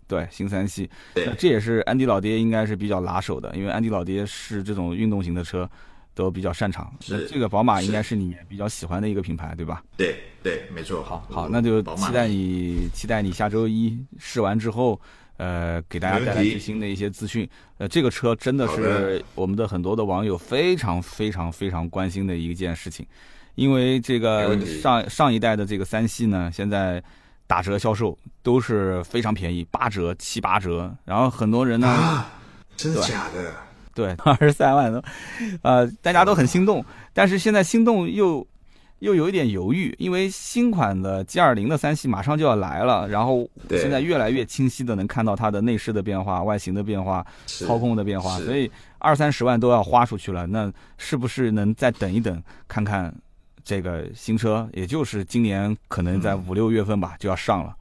[0.07, 0.89] 对，新三系。
[1.13, 5.69] 对，这也是安迪老爹应该是比较拿手的，因为安迪老爹是这种运动型的车
[6.15, 6.91] 都比较擅长。
[6.99, 9.83] 是，这个宝马应该是你比较喜欢的一个品牌，对吧？
[9.95, 11.03] 对对，没错。
[11.03, 14.99] 好，好，那就期待你期待你下周一试完之后。
[15.37, 17.45] 呃，给大家带来最新的一些资讯。
[17.77, 23.05] 呃，这个车真的是我们的很多的网友非常非常非常关心的一件事情，
[23.55, 27.03] 因为这个上上一代的这个三系呢，现在
[27.47, 32.25] 打折销售都是非常便宜，八折、七八折，然后很多人呢，
[32.77, 33.53] 真的假的？
[33.95, 35.03] 对， 二十三万多，
[35.63, 38.45] 呃，大家都很心动，但是现在心动又。
[38.99, 53.13] 又有一点犹豫，因为新款的 G 二零的三系马上就要来了，然后现在越来越清晰的能看到它的内饰的变化、外形的变化、操控的变化，所以二三十万都要花出去了，那是不是能再等一等，看看
[53.65, 54.67] 这个新车？
[54.71, 57.75] 也就是今年可能在五六月份吧就要上了，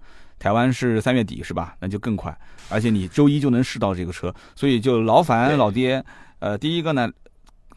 [0.45, 1.75] 台湾是三月底是吧？
[1.81, 2.37] 那就更快，
[2.69, 6.05] 而且你周一就能试到这个车，所以就劳烦老爹，
[6.39, 7.11] 呃，第一个呢。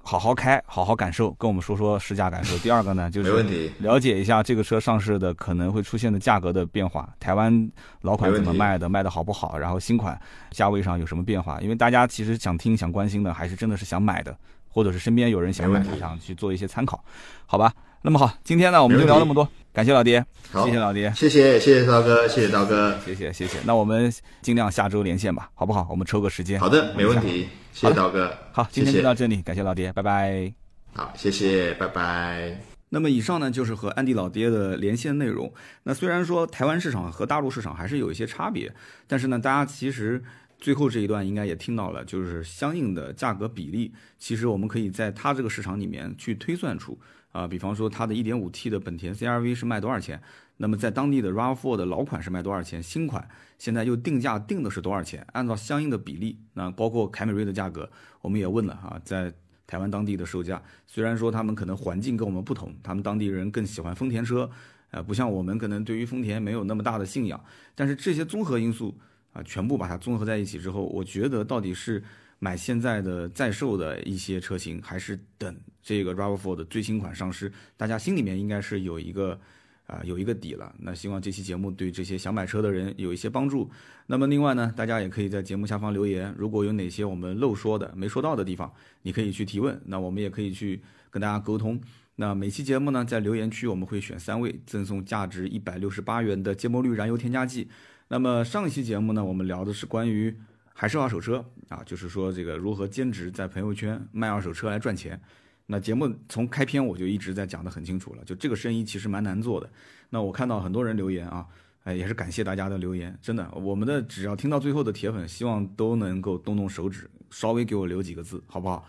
[0.01, 2.57] 好好开，好好感受，跟我们说说试驾感受。
[2.59, 7.69] 第二个呢，就是了解一下这个车上市的可能会出现的价格的变化，台湾
[8.03, 10.17] 老款怎么卖的，卖的好不好，然后新款
[10.51, 11.59] 价位上有什么变化？
[11.59, 14.33] 因为大家其实想听、想关心的，还是真的是想买的，
[14.69, 17.03] 或者是身边有人想买，想去做一些参考，
[17.45, 17.73] 好吧？
[18.07, 19.45] 那么好，今天呢，我们就聊那么多。
[19.73, 23.57] 感谢老爹，谢谢老爹，谢谢谢谢刀哥，谢谢刀哥，谢谢谢谢。
[23.65, 24.09] 那我们
[24.41, 25.85] 尽量下周连线吧，好不好？
[25.89, 26.57] 我们抽个时间。
[26.57, 27.49] 好的，没问题。
[27.73, 28.33] 谢谢刀哥。
[28.53, 30.53] 好，今天就到这里，感谢老爹，拜拜。
[30.93, 32.57] 好，谢谢，拜拜。
[32.87, 35.51] 那么以上呢，就是和安迪老爹的连线内容。
[35.83, 38.73] 那虽然说台湾市场和大陆市场还是有一些差别，
[39.05, 40.23] 但是呢，大家其实
[40.57, 46.97] 最后这一段应该也听到了，就是相应的价格比例，其实我们可以在它这个市场里面去推算出。
[47.37, 50.19] 啊，比方说它的 1.5T 的本田 CRV 是卖多少钱？
[50.57, 52.81] 那么在当地的 RAV4 的老款是卖多少钱？
[52.81, 53.29] 新款
[53.59, 55.23] 现在又定价定的是多少钱？
[55.33, 57.87] 按照相应的比例，那包括凯美瑞的价格，
[58.21, 59.31] 我们也问了啊，在
[59.67, 64.49] 台湾当地的售价，虽然说他们可能环境跟我们不同，他们当地人更喜欢丰田车，
[64.89, 67.39] 呃，不像我们可能对于丰田没有那么大的信仰，
[67.75, 68.97] 但是这些综合因素
[69.31, 72.03] 啊，全部把它综合在一起之后，我觉得到底是。
[72.39, 79.39] 买现在的在售的一些车型，还是等这个 RAV4 的最新款上市，大家心里面应该是有一个
[79.87, 80.73] 啊有一个底了。
[80.79, 83.69] 那希望这期节目对这些想买车的人有一些帮助。
[84.05, 88.71] 那么另外呢，大家也可以在节目下方留言，如果有哪些我们漏说的、没说到的地方，
[89.01, 91.79] 你可以去提问，那我们也可以去跟大家沟通。
[92.15, 97.67] 那每期节目呢，在留言区我们会选三位赠送价值一百六十八元的芥末绿燃油添加剂。
[98.07, 100.33] 那么上一期节目呢，我们聊的是关于
[100.79, 105.19] 还是二手车啊，就是说这个如何兼职在朋友圈卖二手车来赚钱。
[105.65, 109.67] 那节目从开篇我就一直在讲的很清楚了，就这个生意其实蛮难做的。
[110.11, 111.47] 那我看到很多人留言啊，
[111.83, 118.87] 哎，也是感谢大家的留言，真的，我们的只要听到最后的铁粉，希望都能够动动手指，稍微给我留几个字，好不好？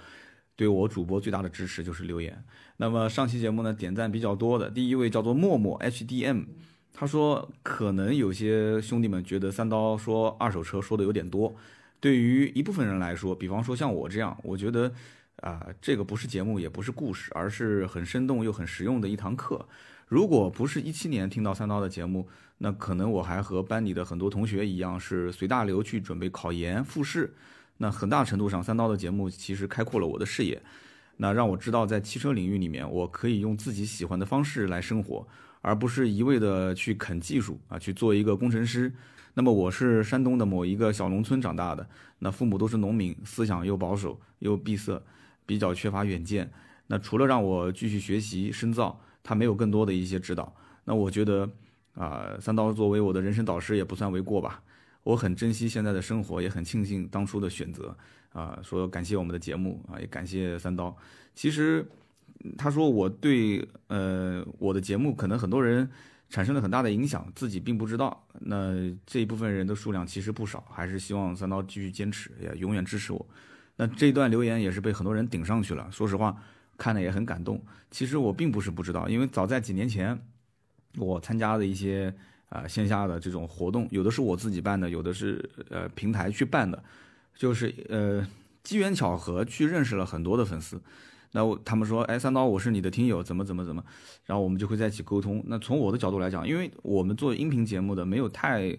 [0.56, 2.44] 对我主播最大的支持就是留言。
[2.76, 6.44] 那么上期节目呢，点赞比较多的第一位叫做默默 HDM，
[6.92, 11.54] 他说可能有些兄弟们觉得三刀说二手车说的有点多，
[12.00, 14.92] 对于一部分人来说，比方说像我这样，我觉得
[15.36, 19.68] 啊，这个不是节目，也不是故事，而是很生动又很实用的一堂课。
[20.06, 22.28] 如果不是一七年听到三刀的节目，
[22.58, 27.34] 那可能我还和班里的很多同学一样，是随大流去准备考研复试。
[27.78, 30.62] 那很大程度上，三刀的节目其实开阔了我的视野，
[31.18, 35.26] 那让我知道在汽车领域里面，我可以用自己喜欢的方式来生活，
[35.60, 38.92] 而不是一味的去啃技术啊，去做一个工程师。
[39.38, 45.00] 那么我是山东的某一个小农村长大的，那父母都是农民，思想又保守又闭塞，
[45.46, 46.50] 比较缺乏远见。
[46.88, 50.52] 那除了让我继续学习深造，他没有更多的一些指导。
[50.86, 51.48] 那我觉得
[51.94, 54.60] 啊，三刀作为我的人生导师也不算为过吧。
[55.04, 57.96] 我很珍惜现在的生活，也很庆幸当初的选择
[58.32, 58.58] 啊！
[58.60, 60.96] 说感谢我们的节目啊，也感谢三刀。
[61.36, 61.86] 其实
[62.56, 65.88] 他说我对呃我的节目可能很多人
[66.28, 68.26] 产生了很大的影响，自己并不知道。
[68.40, 68.72] 那
[69.06, 73.26] 这一部分人的数量其实不少，还是希望三刀继续坚持，也永远支持我。
[73.76, 75.90] 那这段留言也是被很多人顶上去了。
[75.90, 76.36] 说实话，
[76.76, 77.62] 看的也很感动。
[77.90, 80.18] 其实我并不是不知道，因为早在几年前，
[80.96, 82.14] 我参加的一些。
[82.50, 86.82] 啊，线下的这种活动，有的是我自己办的，有的是呃平台去办的，
[87.34, 88.26] 就是呃
[88.62, 90.80] 机缘巧合去认识了很多的粉丝，
[91.38, 93.80] 那我他们说，哎，三刀我是你的听友，怎么怎么怎么，
[94.26, 95.40] 然后我们就会在一起沟通。
[95.46, 98.76] 那从我的角度来讲，因为我们做音频节目的没有太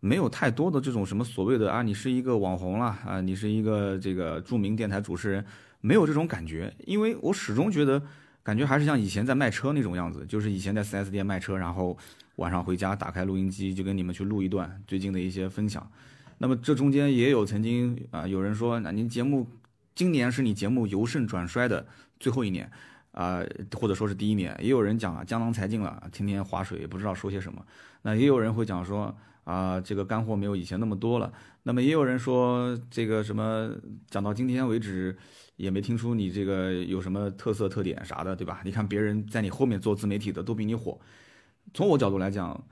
[0.00, 5.44] 没有太多的这种什么所谓的啊，你是一个网红啦，啊，你是一个这个著名电台主持人，
[5.82, 8.02] 没有这种感觉，因为我始终觉得。
[8.44, 11.94] 感觉还是像以前在卖车那种样子，就是以前在 4S 店卖车，然后
[12.36, 15.86] 晚上回家打开录音机就跟你们去录一段最近的一些分享。
[16.38, 19.46] 那么这中间也有曾经啊有人说，那您节目
[19.98, 21.84] 今年是你节目由盛转衰的
[22.20, 22.70] 最后一年
[23.10, 23.42] 啊，
[23.76, 24.56] 或者说是第一年。
[24.62, 27.66] 也有人讲啊江郎才尽了，天天划水不知道说些什么。
[28.02, 31.32] 那也有人会讲说啊这个干货没有以前那么多了。
[31.64, 33.72] 那么也有人说这个什么
[34.08, 35.18] 讲到今天为止。
[35.56, 38.60] 也没听出你这个有什么特色特点啥的，对吧？
[38.64, 40.96] 你看别人在你后面做自媒体的都比你火。
[41.74, 42.64] 从我角度来讲，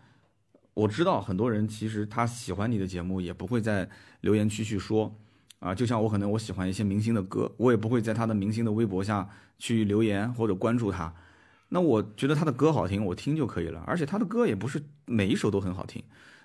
[0.73, 5.13] 我知道很多人其实他喜欢你的节目，也不会在留言区去说
[5.59, 5.75] 啊。
[5.75, 9.29] 就像我可能我喜欢一些明星的歌，我也不会在他的明星的微博下
[9.59, 11.13] 去留言或者关注他。
[11.69, 13.83] 那我觉得他的歌好听，我听就可以了。
[13.87, 16.03] 而且他的歌也不是每一首都很好听。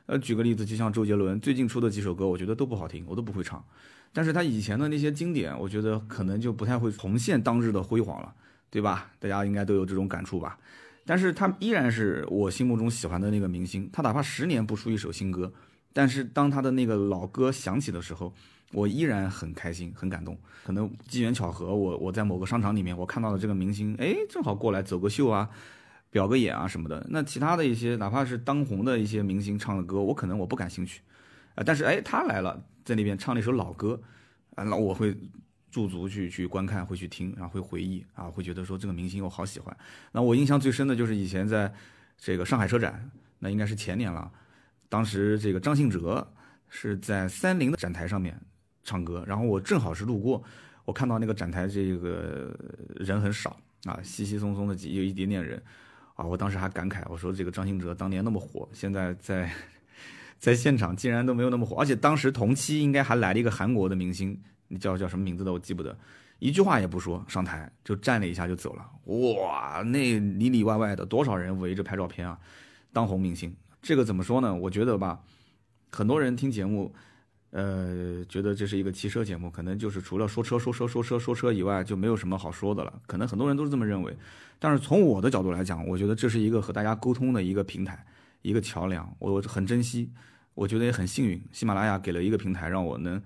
[0.07, 3.63] 呃，举个例子，就像周杰伦最近出的几首歌，我觉得都不好听，我都不会唱。
[4.11, 8.33] 但是他以前的那些经典，我觉得可能就不太会重现当日的辉煌了，
[8.69, 9.11] 对吧？
[9.19, 10.57] 大家应该都有这种感触吧？
[11.05, 13.89] 但是他依然是我心目中喜欢的那个明星。
[13.93, 15.53] 他哪怕十年不出一首新歌，
[15.93, 18.33] 但是当他的那个老歌响起的时候，
[18.71, 20.37] 我依然很开心、很感动。
[20.63, 25.49] 可能机缘巧合，我我在某个商场里面，我看到了这个明星，哎，正好过来走个秀啊，
[26.09, 27.05] 表个演啊什么的。
[27.09, 31.01] 那其他的一些，哪怕是当红的一些明星唱的歌，我可能我不感兴趣。
[31.55, 33.99] 啊，但是哎，他来了，在那边唱了一首老歌，
[34.55, 35.17] 啊，那我会
[35.71, 39.75] 驻足去去观看，会去听，然后会回忆，啊，会觉得说这个明星我好喜欢。
[40.11, 41.73] 那我印象最深的就是以前在
[42.17, 43.09] 这个上海车展，
[43.39, 44.31] 那应该是前年了，
[44.89, 46.31] 当时这个张信哲
[46.69, 48.39] 是在三菱的展台上面
[48.83, 50.43] 唱歌，然后我正好是路过，
[50.85, 52.55] 我看到那个展台这个
[52.95, 55.61] 人很少啊，稀稀松松的几有一点点人，
[56.15, 59.51] 啊，我当时还感慨，我说这个张信哲当年那么火，现在在。
[60.41, 64.35] 在现场竟然都没有那么火，而且当时同期应该还来了一个韩国的明星，
[64.69, 65.95] 你叫叫什么名字的我记不得，
[66.39, 72.39] 一句话也不说上台就站了一下就走了，哇，那里里外外的多少人围着拍照片啊，
[72.91, 74.51] 当红明星，这个怎么说呢？
[74.55, 75.21] 我觉得吧，
[75.91, 76.91] 很多人听节目，
[77.51, 84.17] 呃，觉得这是一个汽车节目，可能就是除了说车说车说车说车以外就没有什么好说的了，可能很多人都是这么认为，
[84.59, 88.05] 但是从我的角度来讲，我觉得这是一个和大家沟通的一个平台。
[88.43, 90.09] 一个桥梁，我很珍惜，
[90.55, 91.39] 我觉得也很幸运。
[91.51, 93.21] 喜马拉雅给了一个平台，让我能，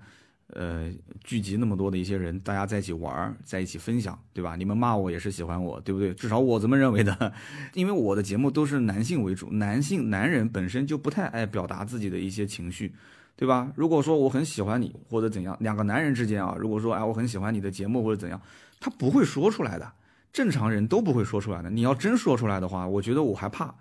[0.48, 0.92] 呃，
[1.24, 4.56] 聚集那么多的一些人，大家在一起玩，在一起分享，对吧？
[4.56, 6.12] 你们骂我也是喜欢我，对不对？
[6.12, 7.32] 至少我这么认为的，
[7.72, 12.92] 因为我的节目都是男性为主，男性男人本身就不太爱表达自己的一些情绪，
[13.36, 13.70] 对吧？
[13.76, 18.40] 如果说我很喜欢你或者怎样，两个男人之间啊，如果说哎我很喜欢你的节目或者怎样，
[18.80, 19.92] 他不会说出来的。
[20.32, 21.70] 正常人都不会说出来的。
[21.70, 23.74] 你要真说出来的话，我觉得我还怕。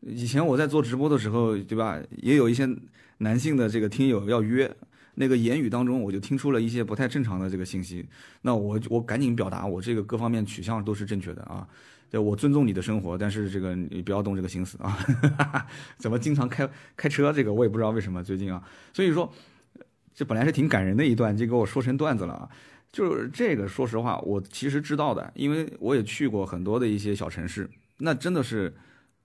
[0.00, 2.00] 以前我在做直播的时候，对吧？
[2.10, 2.68] 也有一些
[3.18, 4.68] 男性的这个听友要约，
[5.14, 8.04] 那个言语当中我就听出了一些不太正常的这个信息。
[8.42, 11.66] 那我我赶紧表达，我这个各方面取向都是正确的啊。
[12.10, 14.96] 对，我尊重你的生活，但是这个你不要动这个心思啊。
[15.98, 17.32] 怎么经常开开车？
[17.32, 18.62] 这个我也不知道为什么最近啊。
[18.92, 19.32] 所以说，
[20.14, 22.48] 这本来是挺感人的一段，就给我说成段子了啊。
[22.92, 28.74] 就是这个，说实话，我其实知道的，因为我也去过很多的一些小城市，那真的是。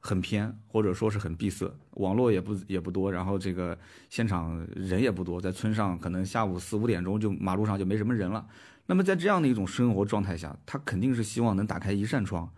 [0.04, 3.78] 很偏，或者说是很闭塞，网络也不也不多，然后这个
[4.10, 8.44] 现场人也不多，在村上可能下午四五点钟就马路上就没什么人了。
[8.88, 12.50] 那么在这样的一种生活状态下，他肯定是希望能打开一扇窗，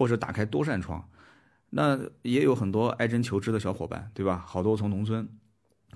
[0.00, 1.06] 或者打开多扇窗。
[1.68, 4.42] 那也有很多爱真求知的小伙伴，对吧？
[4.46, 5.28] 好多从农村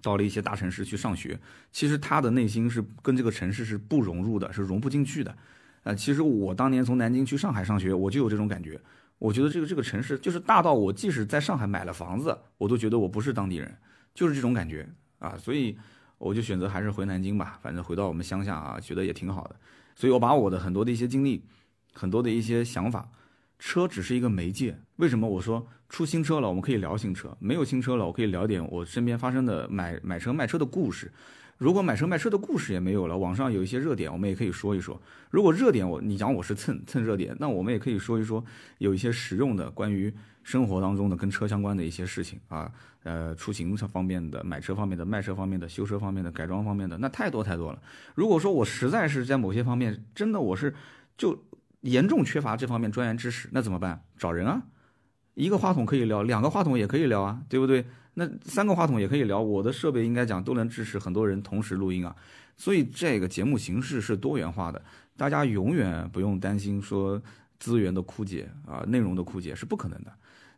[0.02, 1.40] 到了一些大城市去上学，
[1.72, 5.34] 其实他的内心是跟这个城市是不融入的，是融不进去的。
[5.84, 8.78] 呃，其实我当年从南京去上海上学，我就有这种感觉。
[9.18, 13.74] 我觉得这个这个城市就是大到我即使在上海买了房子，我都觉得我不是当地人，
[14.12, 14.86] 就是这种感觉
[15.18, 15.78] 啊，所以
[16.18, 19.56] 我就选择还是回南京吧，反正回到我们乡下啊，觉得也挺好的。
[19.96, 21.42] 所以我把我的很多的一些经历，
[21.94, 23.08] 很多的一些想法，
[23.64, 24.76] 车只是一个媒介。
[24.96, 31.10] 为什么我说出新车了，我们可以聊新车；没有新车了，我可以聊点我身边发生的买买车卖车的故事。
[31.56, 35.00] 如果买车卖车的故事也没有了，网上有一些热点，我们也可以说一说。
[35.30, 38.44] 如果热点我你讲我是蹭蹭热点，那我们也可以说一说
[38.76, 40.12] 有一些实用的关于
[40.42, 42.70] 生活当中的跟车相关的一些事情啊，
[43.02, 47.80] 呃，出行方面的、买车方面的、卖车方面的、修车方面的、改装方面的，那太多太多了。
[48.14, 50.74] 如果说我实在是在某些方面真的我是
[51.16, 51.40] 就
[51.84, 54.02] 严重缺乏这方面专业知识，那怎么办？
[54.18, 54.62] 找人啊，
[55.34, 57.84] 一个话筒可以聊，两个话筒也可以聊啊，对不对？
[58.14, 62.16] 那三个话筒也可以聊，我的设备应该讲都能支持很多人同时录音啊，
[62.56, 64.82] 所以这个节目形式是多元化的，
[65.16, 67.20] 大家永远不用担心说
[67.58, 70.12] 资源的枯竭啊，内容的枯竭是不可能的。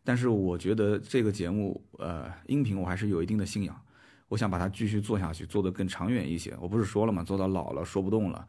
[0.05, 3.77] 但是我觉得这个节目，呃，音频我还是有一定的信仰，
[4.29, 6.55] 我想把它继续做下去，做得更长远一些。
[6.61, 7.24] 我不是说了吗？
[7.24, 8.47] 做到老了说不动了，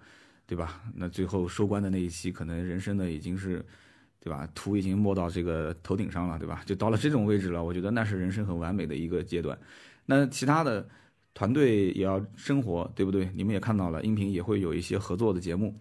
[0.48, 0.82] 对吧？
[0.96, 3.64] 那最后收官的那一期，可能人生的已经是。
[4.20, 4.50] 对吧？
[4.54, 6.62] 图已经摸到这个头顶上了，对吧？
[6.66, 9.58] 就到了这种位置了，我觉得那是人生很完美的一个阶段。
[10.06, 10.86] 那其他的
[11.34, 13.32] 团队也要生活，对不对？
[13.34, 15.80] 你们也看到了，音频也会有一些合作的节目，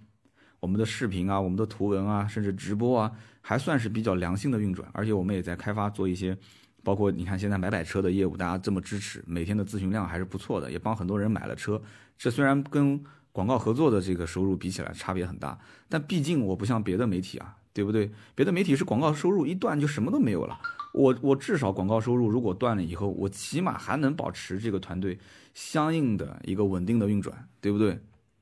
[0.60, 3.10] 我们的视频啊，我们的图文啊，甚至直播啊，
[3.40, 4.88] 还算是比较良性的运转。
[4.92, 6.36] 而且我们也在开发做一些，
[6.84, 11.82] 包括你看现在买买车的业务，大家这么支持，每天的咨询量还是不错的，也帮很多人买了车。
[12.16, 13.02] 这虽然跟
[13.36, 15.58] 广告合作的这个收入比起来差别很大，
[15.88, 17.56] 但毕竟我不像别的媒体啊。
[17.76, 18.10] 对不对？
[18.34, 20.58] 别的媒体是广告收入一断就什么都没有了，
[20.94, 25.18] 我我至少广告收入如果断了以后，我起码还能保持这个团队
[25.52, 28.00] 相应的一个稳定的运转，对不对？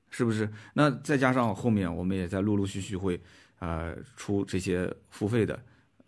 [0.09, 0.49] 是不是？
[0.75, 3.21] 那再加上后面我们也在陆陆续续会，
[3.59, 5.59] 呃，出这些付费的、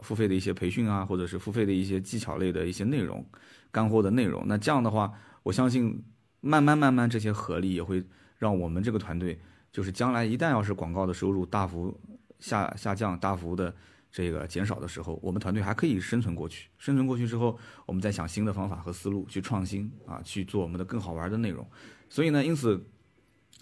[0.04, 3.26] 付费的一些培训啊，或者是付费的一些技巧类的一些内容、
[3.72, 4.44] 干货的内容。
[4.46, 5.12] 那这样的话，
[5.42, 6.00] 我相信
[6.42, 8.04] 慢慢慢慢这些合力也会
[8.38, 9.38] 让我们这个团队，
[9.72, 11.98] 就是将来一旦要是广告的收入大幅。
[12.38, 13.74] 下下降大幅的
[14.12, 16.68] 这个减少的时候，我们团队还可以生存过去。
[16.76, 21.66] 生存过去之后，我们再想新的方法和思路去创新啊，去做我们的更好玩的内容。
[22.10, 22.78] 所以呢，因此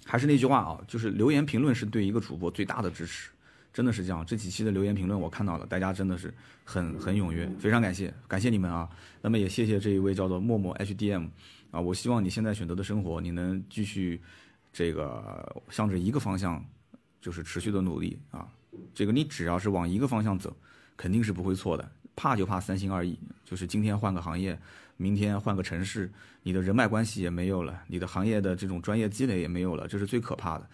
[0.05, 3.31] 还是那句话啊，就是留言评论是对一个主播最大的支持，
[3.73, 4.27] 真的是这样。
[4.27, 8.91] 这几期的留言评论我看到了，大家真的是很很踊跃，非常感谢，感谢你们啊。
[9.23, 11.29] 那么也谢谢这一位叫做默默 HDM
[11.71, 14.21] 啊，我希望你现在选择的生活，你能继续
[14.75, 16.63] 这个向着一个方向，
[17.21, 18.47] 就是持续的努力啊。
[18.93, 20.55] 这个你只要是往一个方向走，
[20.97, 21.91] 肯定是不会错的。
[22.17, 24.59] 怕就怕三心二意，就是今天换个行业，
[24.97, 26.13] 明天换个城市，
[26.43, 30.69] 你的人脉关系也没有了，你的行业的这种专业积累也没有了，这是最可怕的。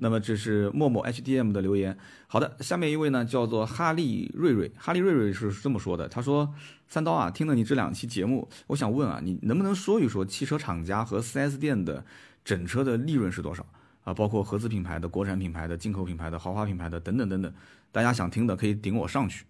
[0.00, 1.96] 那么这是默默 HDM 的留言。
[2.26, 6.54] 好的，下面一位呢叫做哈利瑞瑞，哈利瑞瑞是这么说的，他说
[6.86, 12.04] ：“三刀啊，听了你这两期节目，我想问啊，你能不能说一说汽车厂家和 4S 店的
[12.48, 13.64] 整车的利润是多少？”
[14.04, 17.52] 啊，包括合资品牌的、国产品牌的、进口品牌的、豪华品牌的等等等等，
[17.92, 19.44] 大家想听的可以顶我上去。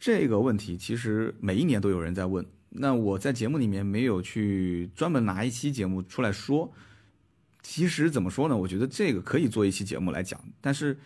[0.00, 6.72] 这个问题其实每一年都有人在问，那我在节目里面没有去专门拿一期节目出来说。
[7.62, 8.56] 其实怎么说呢？
[8.56, 10.98] 我觉得这个可以做一期节目来讲，但是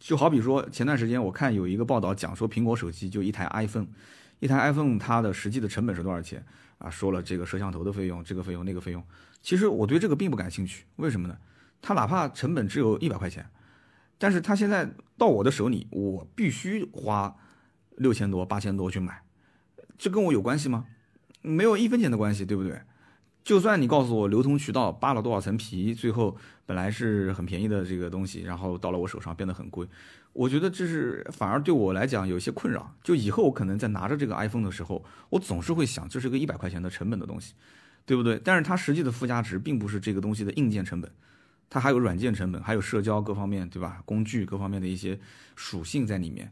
[0.00, 3.86] 就好比说前段时间我看有一个报道讲说，苹果手机就一台 iPhone，
[4.40, 6.44] 一台 iPhone 它的实际的成本是多少钱
[6.78, 6.90] 啊？
[6.90, 9.04] 说了这个摄像头的费用，这个费用那个费用。
[9.42, 11.36] 其实我对这个并不感兴趣，为什么呢？
[11.82, 13.48] 它哪怕成本只有一百块钱，
[14.18, 17.34] 但是它现在到我的手里，我必须花
[17.96, 19.22] 六千多、八千多去买，
[19.96, 20.86] 这跟我有关系吗？
[21.42, 22.80] 没有一分钱的关系，对不对？
[23.42, 26.36] 就算你告诉我流通渠道扒了多少层皮，最后
[26.66, 29.88] 本来是很便宜的这个东西，然后到了我手上变得很贵，
[30.34, 32.94] 我觉得这是反而对我来讲有些困扰。
[33.02, 37.54] 就以后我可能在拿着这个 iPhone 的时候，我总是会想，这是个一百块钱的成本的东西，
[38.04, 38.40] 对不对？
[38.44, 41.10] 但是它实际的附加值并不是这个东西的硬件成本，
[41.68, 44.02] 它还有软件成本，还有社交各方面，对吧？
[44.04, 45.18] 工具各方面的一些
[45.56, 46.50] 属性在里面。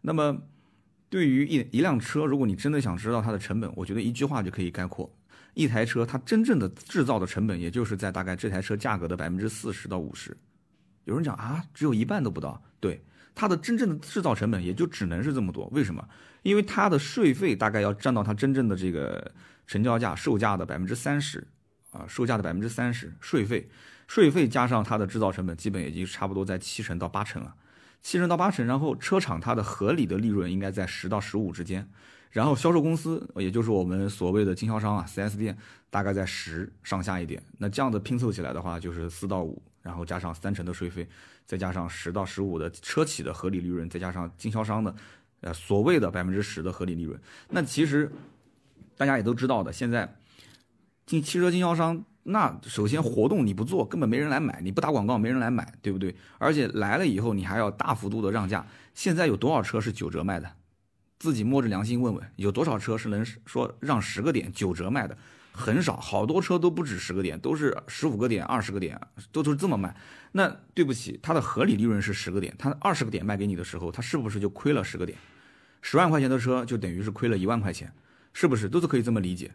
[0.00, 0.36] 那么，
[1.08, 5.10] 对于一一辆车，如果你真的想知道它的成本，我觉得一句话就可以概括。
[5.54, 10.36] 一台车，它真正的制造的成本，也就是在大概这台车价格的百分之四十到五十。
[11.06, 12.62] 有人讲啊，只有一半都不到。
[12.78, 13.02] 对，
[13.34, 15.66] 它的真正的制造成本也就只能是这么多。
[15.72, 16.06] 为什么？
[16.42, 19.32] 因为它的税费大概要占到它真正的这个
[19.66, 21.44] 成交价售价的百分之三十
[21.90, 23.68] 啊，售价的百分之三十税费，
[24.06, 27.54] 税费加上它的制造成本，基本也就差不多在七成到八成了。
[28.02, 31.88] 七成到八成，然后车厂它的合理的利润应该在十到十五之间。
[32.30, 35.56] 然后销售公司，也就是我们所谓的经销商啊，4S 店，
[35.90, 37.42] 大概在十上下一点。
[37.58, 41.08] 那这样子拼凑起来的话，就是四到五，然后加上三成的税费，
[41.44, 44.92] 再加上十到十五的车企的合理利润，再加上经销商的，
[45.42, 47.16] 呃，所谓的百分之十的合理利润。
[47.50, 48.10] 那其实
[48.96, 50.16] 大家也都知道的，现在
[51.06, 56.16] 进汽车经销商，那首先活动你不做，根本没人来买；你不打广告，没人来买，对不对？
[56.38, 58.66] 而且来了以后，你还要大幅度的让价。
[58.92, 60.50] 现在有多少车是九折卖的？
[61.20, 65.16] 自己摸着良心问问，有多少车是能说让十个点九折卖的？
[65.56, 69.00] 很少，好多车都不止十个点，都是十五个点、二十个点，
[69.32, 69.96] 都都是这么卖。
[70.32, 75.16] 那对不起，它的合理利润是十个点，它二十个点卖给你的时候，它是不是就亏了十个点？
[75.80, 77.90] 十万块钱的车就等于是亏了一万块钱，
[78.32, 78.68] 是不是？
[78.68, 79.50] 都是可以这么理解。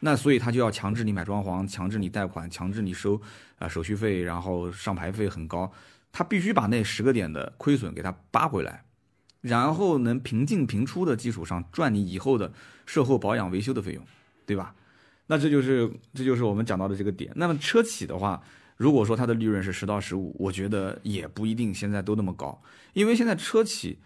[0.00, 3.20] 那所以他就要强制你买装潢，强制你贷款，强制你收
[3.58, 5.72] 啊手续费，然后上牌费很高，
[6.12, 8.82] 他必须把那十个点的亏损给他扒回来。
[9.42, 12.52] 然后能平进平出的基础上赚你以后的
[12.84, 14.04] 售后保养维修的费用，
[14.44, 14.74] 对吧？
[15.26, 17.32] 那这就是这就是我们讲到的这个点。
[17.36, 18.42] 那么车企的话，
[18.76, 22.62] 如果说它的利润是十到十五，我觉得也不一定现在都那么高，
[22.92, 23.98] 因为现在车企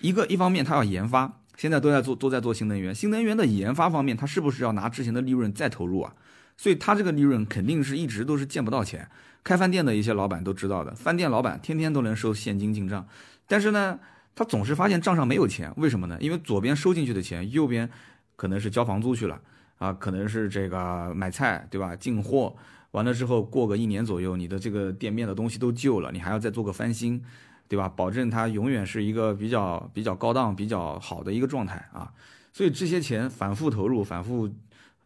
[0.00, 6.14] 一个一方面它要研发，现在都在做都在做新能源，新能源的研发方面，它是不是要拿之前的利润再投入啊？
[6.56, 9.08] 所以它这个利润肯定是一直都是见不到钱。
[9.42, 13.06] 开饭店的一些老板都知道的，饭店老板天天都能收现金进账，
[13.46, 13.98] 但是呢？
[14.32, 16.16] 他总是发现账上没有钱，为什么呢？
[16.20, 17.90] 因为左边收进去的钱，右边
[18.36, 19.38] 可能是交房租去了
[19.80, 21.96] 啊，可能是这个买菜，对吧？
[21.96, 22.54] 进货
[22.90, 27.24] 完了之后，过个一年左右，你的这个店面的东西都旧了，你还要再做个翻新，
[27.66, 27.88] 对吧？
[27.88, 32.12] 保证它永远是一个比较比较高档、比较好的一个状态啊。
[32.52, 34.54] 所以这些钱反复投入、反复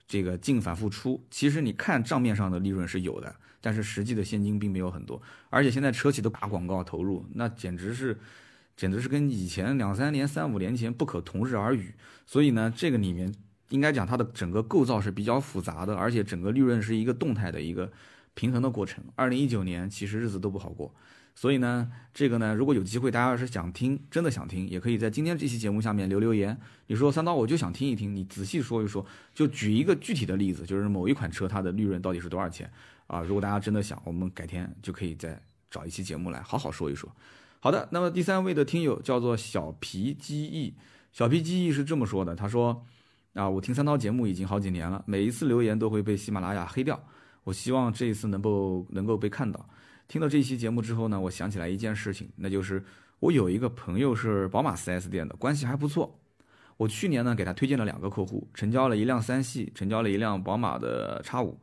[0.09, 5.23] 这个进、反复出，其实你看账面上的利润是有的，但是实际的现金并没有很多。
[5.51, 8.19] 而且现在车企都打广告投入，那简直是。
[8.77, 11.95] 简直是跟以前两三年、三五年前不可同日而语。
[12.27, 13.33] 所以呢，这个里面
[13.71, 17.91] 应该讲它的整个构造是比较复杂的，而且整个利润是一个动态的一个
[18.35, 19.03] 平衡的过程。
[19.15, 20.95] 二零一九年其实日子都不好过，
[21.35, 26.59] 所以呢，这个呢，如果有机会，大家要是想听，真的想听，也可以在今天这期节目下面留留言。
[26.87, 29.05] 你说三刀，我就想听一听，你仔细说一说，
[29.35, 32.71] 就举一个具体的例子，就是某一款车它的利润到底是多少钱
[33.07, 33.21] 啊？
[33.23, 35.41] 如果大家真的想，我们改天就可以再
[35.71, 37.11] 找一期节目来好好说一说。
[37.61, 40.75] 好的，那么第三位的听友叫做小皮机翼，
[41.13, 42.85] 小皮机翼是这么说的，他说：
[43.35, 47.01] 啊，我听三刀节目已经好几年了，每一次留言都会被喜马拉雅黑掉，
[47.43, 49.69] 我希望这一次能够能够被看到。
[50.07, 52.83] 听到这期节目之后呢，我想起来一件事情，那就是
[53.19, 56.17] 我有一个朋友是宝马 4S 店的，关系还不错。
[56.77, 61.59] 我去年呢给他推荐了两个客户，成交了一辆三系，成交了一辆宝马的叉五，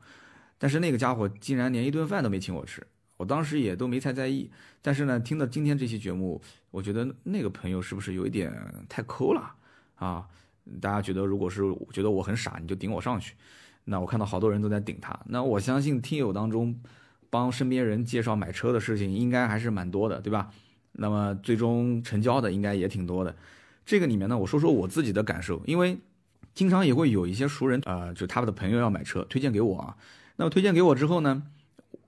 [0.57, 2.85] 但是那个家伙竟然连一顿饭都没请我吃。
[3.15, 4.51] 我当时也都没太在意，
[4.81, 6.41] 但是呢，听到今天这期节目，
[6.71, 8.51] 我觉得那个朋友是不是有一点
[8.89, 9.53] 太抠了
[9.95, 10.27] 啊？
[10.81, 13.35] 大家觉得，如果是觉得我很傻，你就顶我上去。
[13.85, 16.79] 那我看到好多人都在顶他，那我相信听友当中
[17.29, 20.49] 帮身边人介绍买车的事情，应该还是蛮多的，对吧？
[20.93, 23.35] 那么最终成交的应该也挺多的。
[23.85, 25.97] 这个里面呢，我说说我自己的感受，因为
[26.53, 29.97] 经常也会有一些熟人啊，就他们的朋友要买车，推荐给我啊。
[30.35, 31.43] 那么推荐给我之后呢？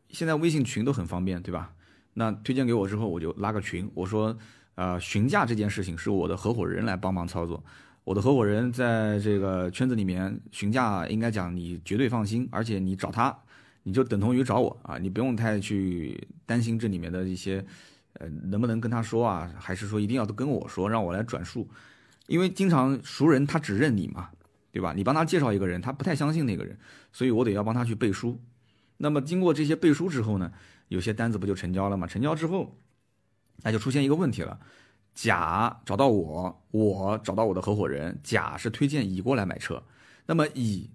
[0.10, 1.74] 现在微信群都很方便，对吧？
[2.14, 3.90] 那推荐给我之后，我就拉个群。
[3.96, 4.38] 我说，
[4.76, 7.64] 呃，询价这件事情是我的合伙人来帮忙操作。
[8.04, 13.34] 我的合伙人在这个圈子里面询价，应该讲你绝对放心，而且你找他，
[13.84, 17.66] 你就等同于找我啊，你不用太去担心这里面的一些，
[18.14, 19.50] 呃，能不能跟他说啊？
[19.58, 21.70] 还是说一定要都跟我说，让我来转述？
[22.28, 24.30] 因为经常熟人他只认你嘛，
[24.72, 24.94] 对吧？
[24.94, 26.78] 你帮他介绍一个人，他不太相信那个人，
[27.14, 28.38] 所以我得要帮他去背书。
[28.98, 30.52] 那么经过这些背书之后呢，
[30.90, 32.06] 有些单子不就成交了吗？
[32.06, 32.78] 成交之后，
[33.64, 34.60] 那就出现一个问题了：
[35.14, 39.82] 甲找到我，我找到我的合伙人，甲是推荐乙过来买车，
[40.26, 40.90] 那么乙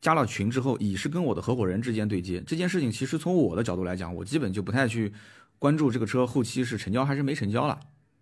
[0.00, 5.12] 加了群之后，乙是跟我的合伙人之间对接这件事情，其实从我的角度来讲，我基本就不太去
[5.58, 7.80] 关注这个车后期是成交还是没成交了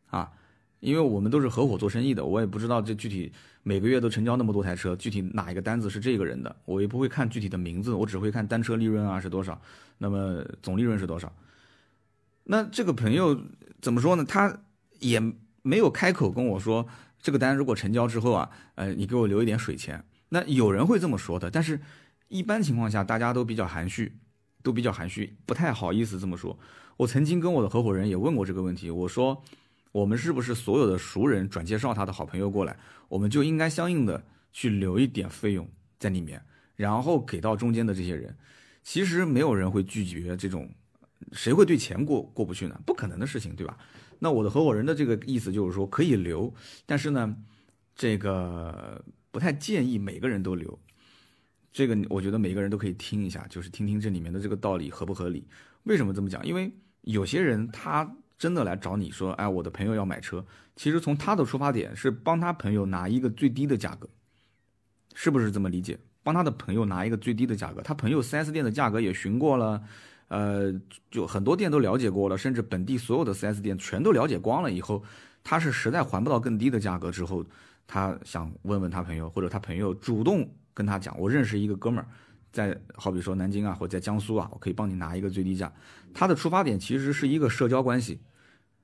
[0.09, 0.33] 啊，
[0.81, 3.31] 因为我们都是合伙做生意的，我也不知道这具体
[3.63, 9.61] 每个月都成交那么多台车，具体哪一个单子是这个人的，我也不会看具体的名字，我只会看单车利润啊是多少，
[9.99, 11.33] 那么总利润是多少。
[12.45, 13.39] 那这个朋友
[13.81, 14.25] 怎么说呢？
[14.25, 14.61] 他
[15.01, 15.21] 也
[15.63, 16.87] 没有开口跟我说，
[17.21, 20.05] 这个单如果成交之后啊，呃，你给我留一点水钱。
[20.29, 21.81] 那有人会这么说的，但是，
[22.29, 24.13] 一般情况下大家都比较含蓄，
[24.63, 26.59] 都比较含蓄，不太好意思这么说。
[26.97, 29.41] 我曾经跟我的合伙人也问过这个问题，我说，
[29.93, 32.77] 我们是不是所有的熟人转介绍他的好朋友过来，
[33.09, 34.23] 我们就应该相应的
[34.53, 35.69] 去留一点费用
[35.99, 36.43] 在里面，
[36.75, 38.37] 然后给到中间的这些人。
[38.83, 40.69] 其实没有人会拒绝这种，
[41.33, 42.81] 谁会对钱过过不去呢？
[42.85, 43.79] 不可能的事情，对吧？
[44.19, 46.53] 那我的合伙人的这个意思就是说可以留，
[46.85, 47.37] 但是呢，
[47.95, 49.05] 这个。
[49.33, 50.79] 不太建议每个人都留，
[51.71, 55.47] 这个我觉得每个人都可以听一下，就是听听这里面的这个道理合不合理。
[55.83, 56.43] 为什么这么讲？
[56.47, 60.43] 因为有些人他真的来找你说，哎，我的朋友要买车，
[60.75, 64.09] 其实从他的出发点是帮他朋友拿一个最低的价格，
[65.13, 65.99] 是不是这么理解？
[66.23, 69.85] 帮他的朋友拿一个最低的价格，他朋友 4S 店的价格也询过了，
[70.29, 70.73] 呃，
[71.11, 75.03] 就很多店都了解过了，甚至本地所有的 4S 店全都了解光了以后，
[75.45, 77.45] 他是实在还不到更低的价格之后。
[77.89, 82.07] 他想问问他朋友，或者他朋友主动跟他讲，我认识一个哥们儿，
[82.51, 85.73] 在好比说南京啊，或者在江苏啊，我可以帮你拿一个最低价。
[86.13, 88.19] 他的出发点其实是一个社交关系，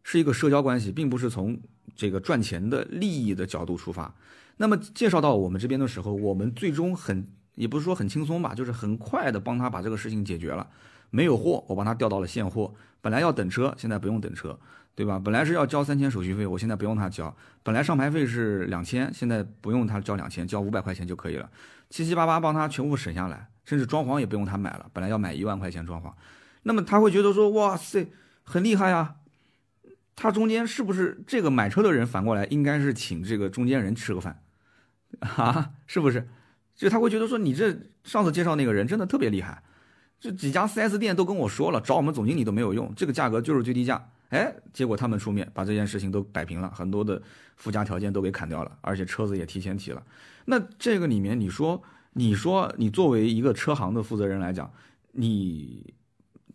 [0.04, 1.60] 是一个社交关系，并不是从
[1.96, 4.14] 这个赚钱的利益的角度出发。
[4.56, 7.26] 那么介绍到我们这边的时候，我们最终很
[7.56, 10.70] 也不是说很轻松吧，就是很快的帮他把这个事情解决了。
[11.12, 12.74] 没有货，我帮他调到了现货。
[13.00, 14.58] 本来要等车，现在不用等车。
[14.94, 15.18] 对吧？
[15.18, 17.34] 本来是要交三千手续费，我现在不用他交。
[17.62, 21.48] 本来上牌费是两千，现在不用他交两千，交五百块钱就可以了。
[21.88, 24.90] 七七八八帮他全部省下来，甚至装潢也不用他买了。
[24.92, 26.12] 本来要买一万块钱装潢，
[26.64, 29.14] 那么他会觉得说：“哇塞，很厉害呀！”
[30.14, 34.42] 他中间是不是这个买车的人反过来应该是请这个中间人吃个饭
[35.38, 35.70] 啊？
[35.86, 36.28] 是不是？
[36.76, 39.62] 就他会觉得说：“你这上次介绍那个人真的特别厉害，
[40.22, 44.00] 这几家 4S 店都跟我说了，找我们总经理都没有用，这个价格就是最低价。”
[44.30, 47.20] 哎，结果他们出面把这件事情都摆平了，很多的
[47.56, 50.00] 附加条件都给砍掉了，而且车子也提前提了。
[50.44, 54.72] 那这个里面，你说，你说，你作为一个车行的负责人来讲，
[55.10, 55.92] 你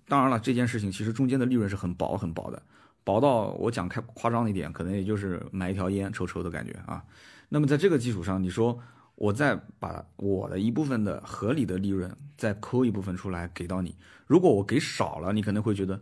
[0.08, 2.64] 当然了，这件事情其实中间的利润是很薄很薄的，
[3.04, 7.04] 薄到我讲开夸张一点，可能也就是买一条烟抽抽的感觉啊。
[7.50, 8.80] 那么在这个基础上，你说
[9.18, 16.02] 我再把我的一部分的合理的利润再抠一部分出来给到你，如果我给少了，你可能会觉得，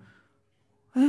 [0.91, 1.01] 哎。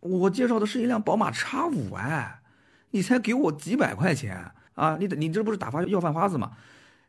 [0.00, 2.42] 我介绍的是一辆宝马叉五哎，
[2.90, 4.96] 你才给我几百块钱啊？
[4.98, 6.56] 你你这不是打发要饭花子吗？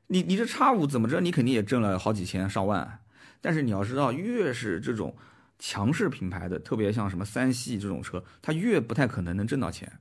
[0.05, 1.19] 你你这叉五怎么着？
[1.19, 2.99] 你肯定也挣了好几千上万。
[3.41, 5.17] 但是你要知道，越是这种
[5.57, 9.91] 强势品牌的，特别像什么三系这种车，它越不太可能能挣到钱。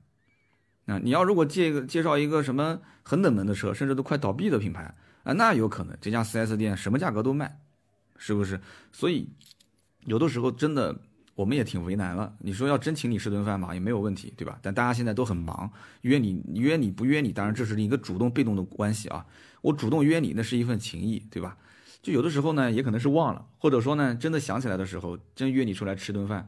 [0.85, 7.59] 那你要如果介个介绍一个什么很冷门的车，甚至都快倒闭的品牌啊，那有可能这家 4S 店什么价格都卖，
[8.17, 8.59] 是不是？
[8.91, 9.29] 所以
[10.05, 10.99] 有的时候真的。
[11.35, 12.31] 我们也挺为难了。
[12.37, 14.59] 你说要真请你吃顿饭嘛，也没有问题，对吧？
[14.61, 15.67] 但大家现在都很忙，
[16.01, 19.25] 约你约你不约你，当然这是一个主动被动的关系啊。
[19.61, 21.57] 我主动约你，那是一份情谊，对吧？
[22.03, 26.47] 就有的时候呢，也可能是忘了，或者说呢，真的想起来的时候，真约你出来吃顿饭，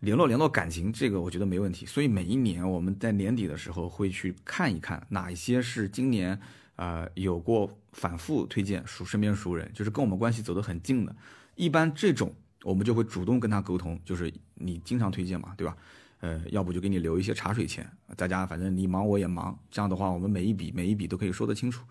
[0.00, 1.86] 联络联络感情，这个我觉得没问题。
[1.86, 6.38] 所以每一年我们在年底的时候会去看一看哪一些是今年
[6.76, 11.16] 啊有过反复推荐熟身边熟人，就是跟我们关系走得很近的，
[11.54, 12.34] 一般这种。
[12.62, 15.74] 我们就会主动跟他沟通，就是你经常推荐嘛，对吧？
[16.18, 21.82] 呃，要不就给你留一些茶水钱，大家反正你忙我也忙，这样的话我们每一笔每一笔都可以说得清楚。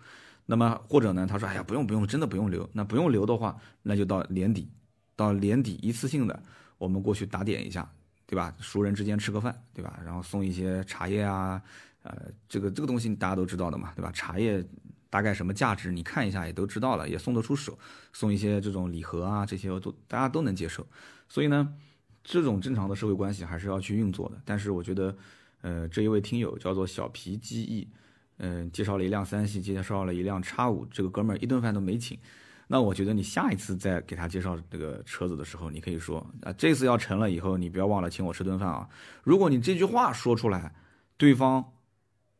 [0.46, 2.70] 那么或者呢，他说哎呀不用不用，真的不用留。
[2.72, 4.68] 那不用留的话，那就到年底，
[5.16, 6.40] 到年底一次性的
[6.78, 7.90] 我们过去打点一下，
[8.30, 8.54] 对吧？
[8.60, 9.98] 熟人之间吃个饭，对吧？
[10.04, 11.60] 然后送一些茶叶啊，
[12.04, 12.16] 呃，
[12.48, 14.12] 这个这个东西大家都知道的嘛，对吧？
[14.12, 14.64] 茶叶。
[15.12, 15.90] 大概什么价值？
[15.90, 17.76] 你看一下也都知道了，也送得出手，
[18.12, 20.86] 送一些这种礼盒啊，这些都大家都能接受。
[21.28, 21.74] 所以呢，
[22.22, 24.40] 这种正常的社会关系还是要去运作的。
[24.44, 25.16] 但是我觉得，
[25.62, 27.88] 呃，这一位听友叫做小皮机翼，
[28.36, 32.16] 嗯，介绍了一辆三系，介绍了一辆叉五，这个哥们儿一顿饭都没请。
[32.72, 38.88] 那我觉得你下一次再给他介绍这个车子的时候，你可以说啊，这次要成了以后，你不要忘了请我吃顿饭啊。
[39.24, 40.72] 如果你这句话说出来，
[41.16, 41.64] 对方。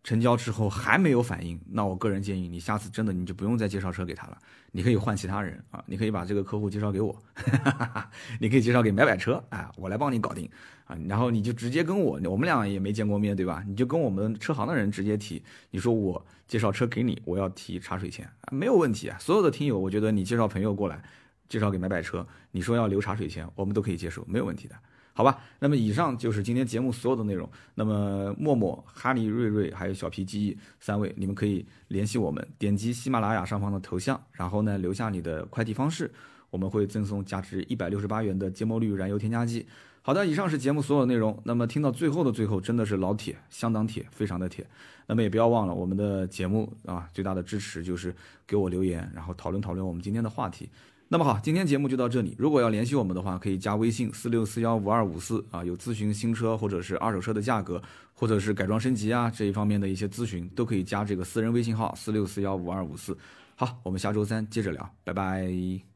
[0.02, 4.38] 成交之后还没有反应，那我个人建议你下次真的你就不用再介绍车给他了，
[4.72, 7.14] 你可以换其他人啊，你可以把这个客户介绍给我，
[8.40, 10.48] 你可以介绍给买买车，哎，我来帮你搞定
[10.86, 13.62] 啊，然后你就直接跟我，我们俩也没见过面对吧？
[13.66, 19.18] 你就跟我们车行的人直接提，你说我介绍车给你，我要提茶水钱啊，没有问题啊。
[19.20, 21.02] 所有的听友，我觉得你介绍朋友过来，
[21.48, 24.74] 介绍给买买车，你说要留茶水钱，我们都可以接受，没有问题的。
[25.20, 27.46] 好吧，那么以上就是今天节目所有的内容。
[27.74, 36.10] 那么默默、哈利、瑞瑞还有小皮记忆三位，你们可以联系我们，点击喜马拉雅上方的头像，然后呢留下你的快递方式，
[36.48, 39.66] 我们会赠送价值一百六十八元的芥末绿燃油添加剂。
[40.00, 41.38] 好的，以上是节目所有的内容。
[41.44, 44.66] 那么听到最后的最后，真的是老铁，相当铁，非常的铁。
[45.06, 48.14] 那么也不要忘了我们的节目啊，最大的支持就是
[48.46, 50.70] 给我留言，然后讨论讨论我们今天的话题。
[51.12, 52.36] 那么好，今天节目就到这里。
[52.38, 57.82] 如果要联系我们的话，可以加微信四六四幺五二五四啊，有咨询新车或者是二手车的价格，
[58.14, 63.18] 或者是改装升级啊这一方面的一些咨询，都可以加这个私人微信号四六四幺五二五四。
[63.56, 65.89] 好，我们下周三接着聊，拜拜。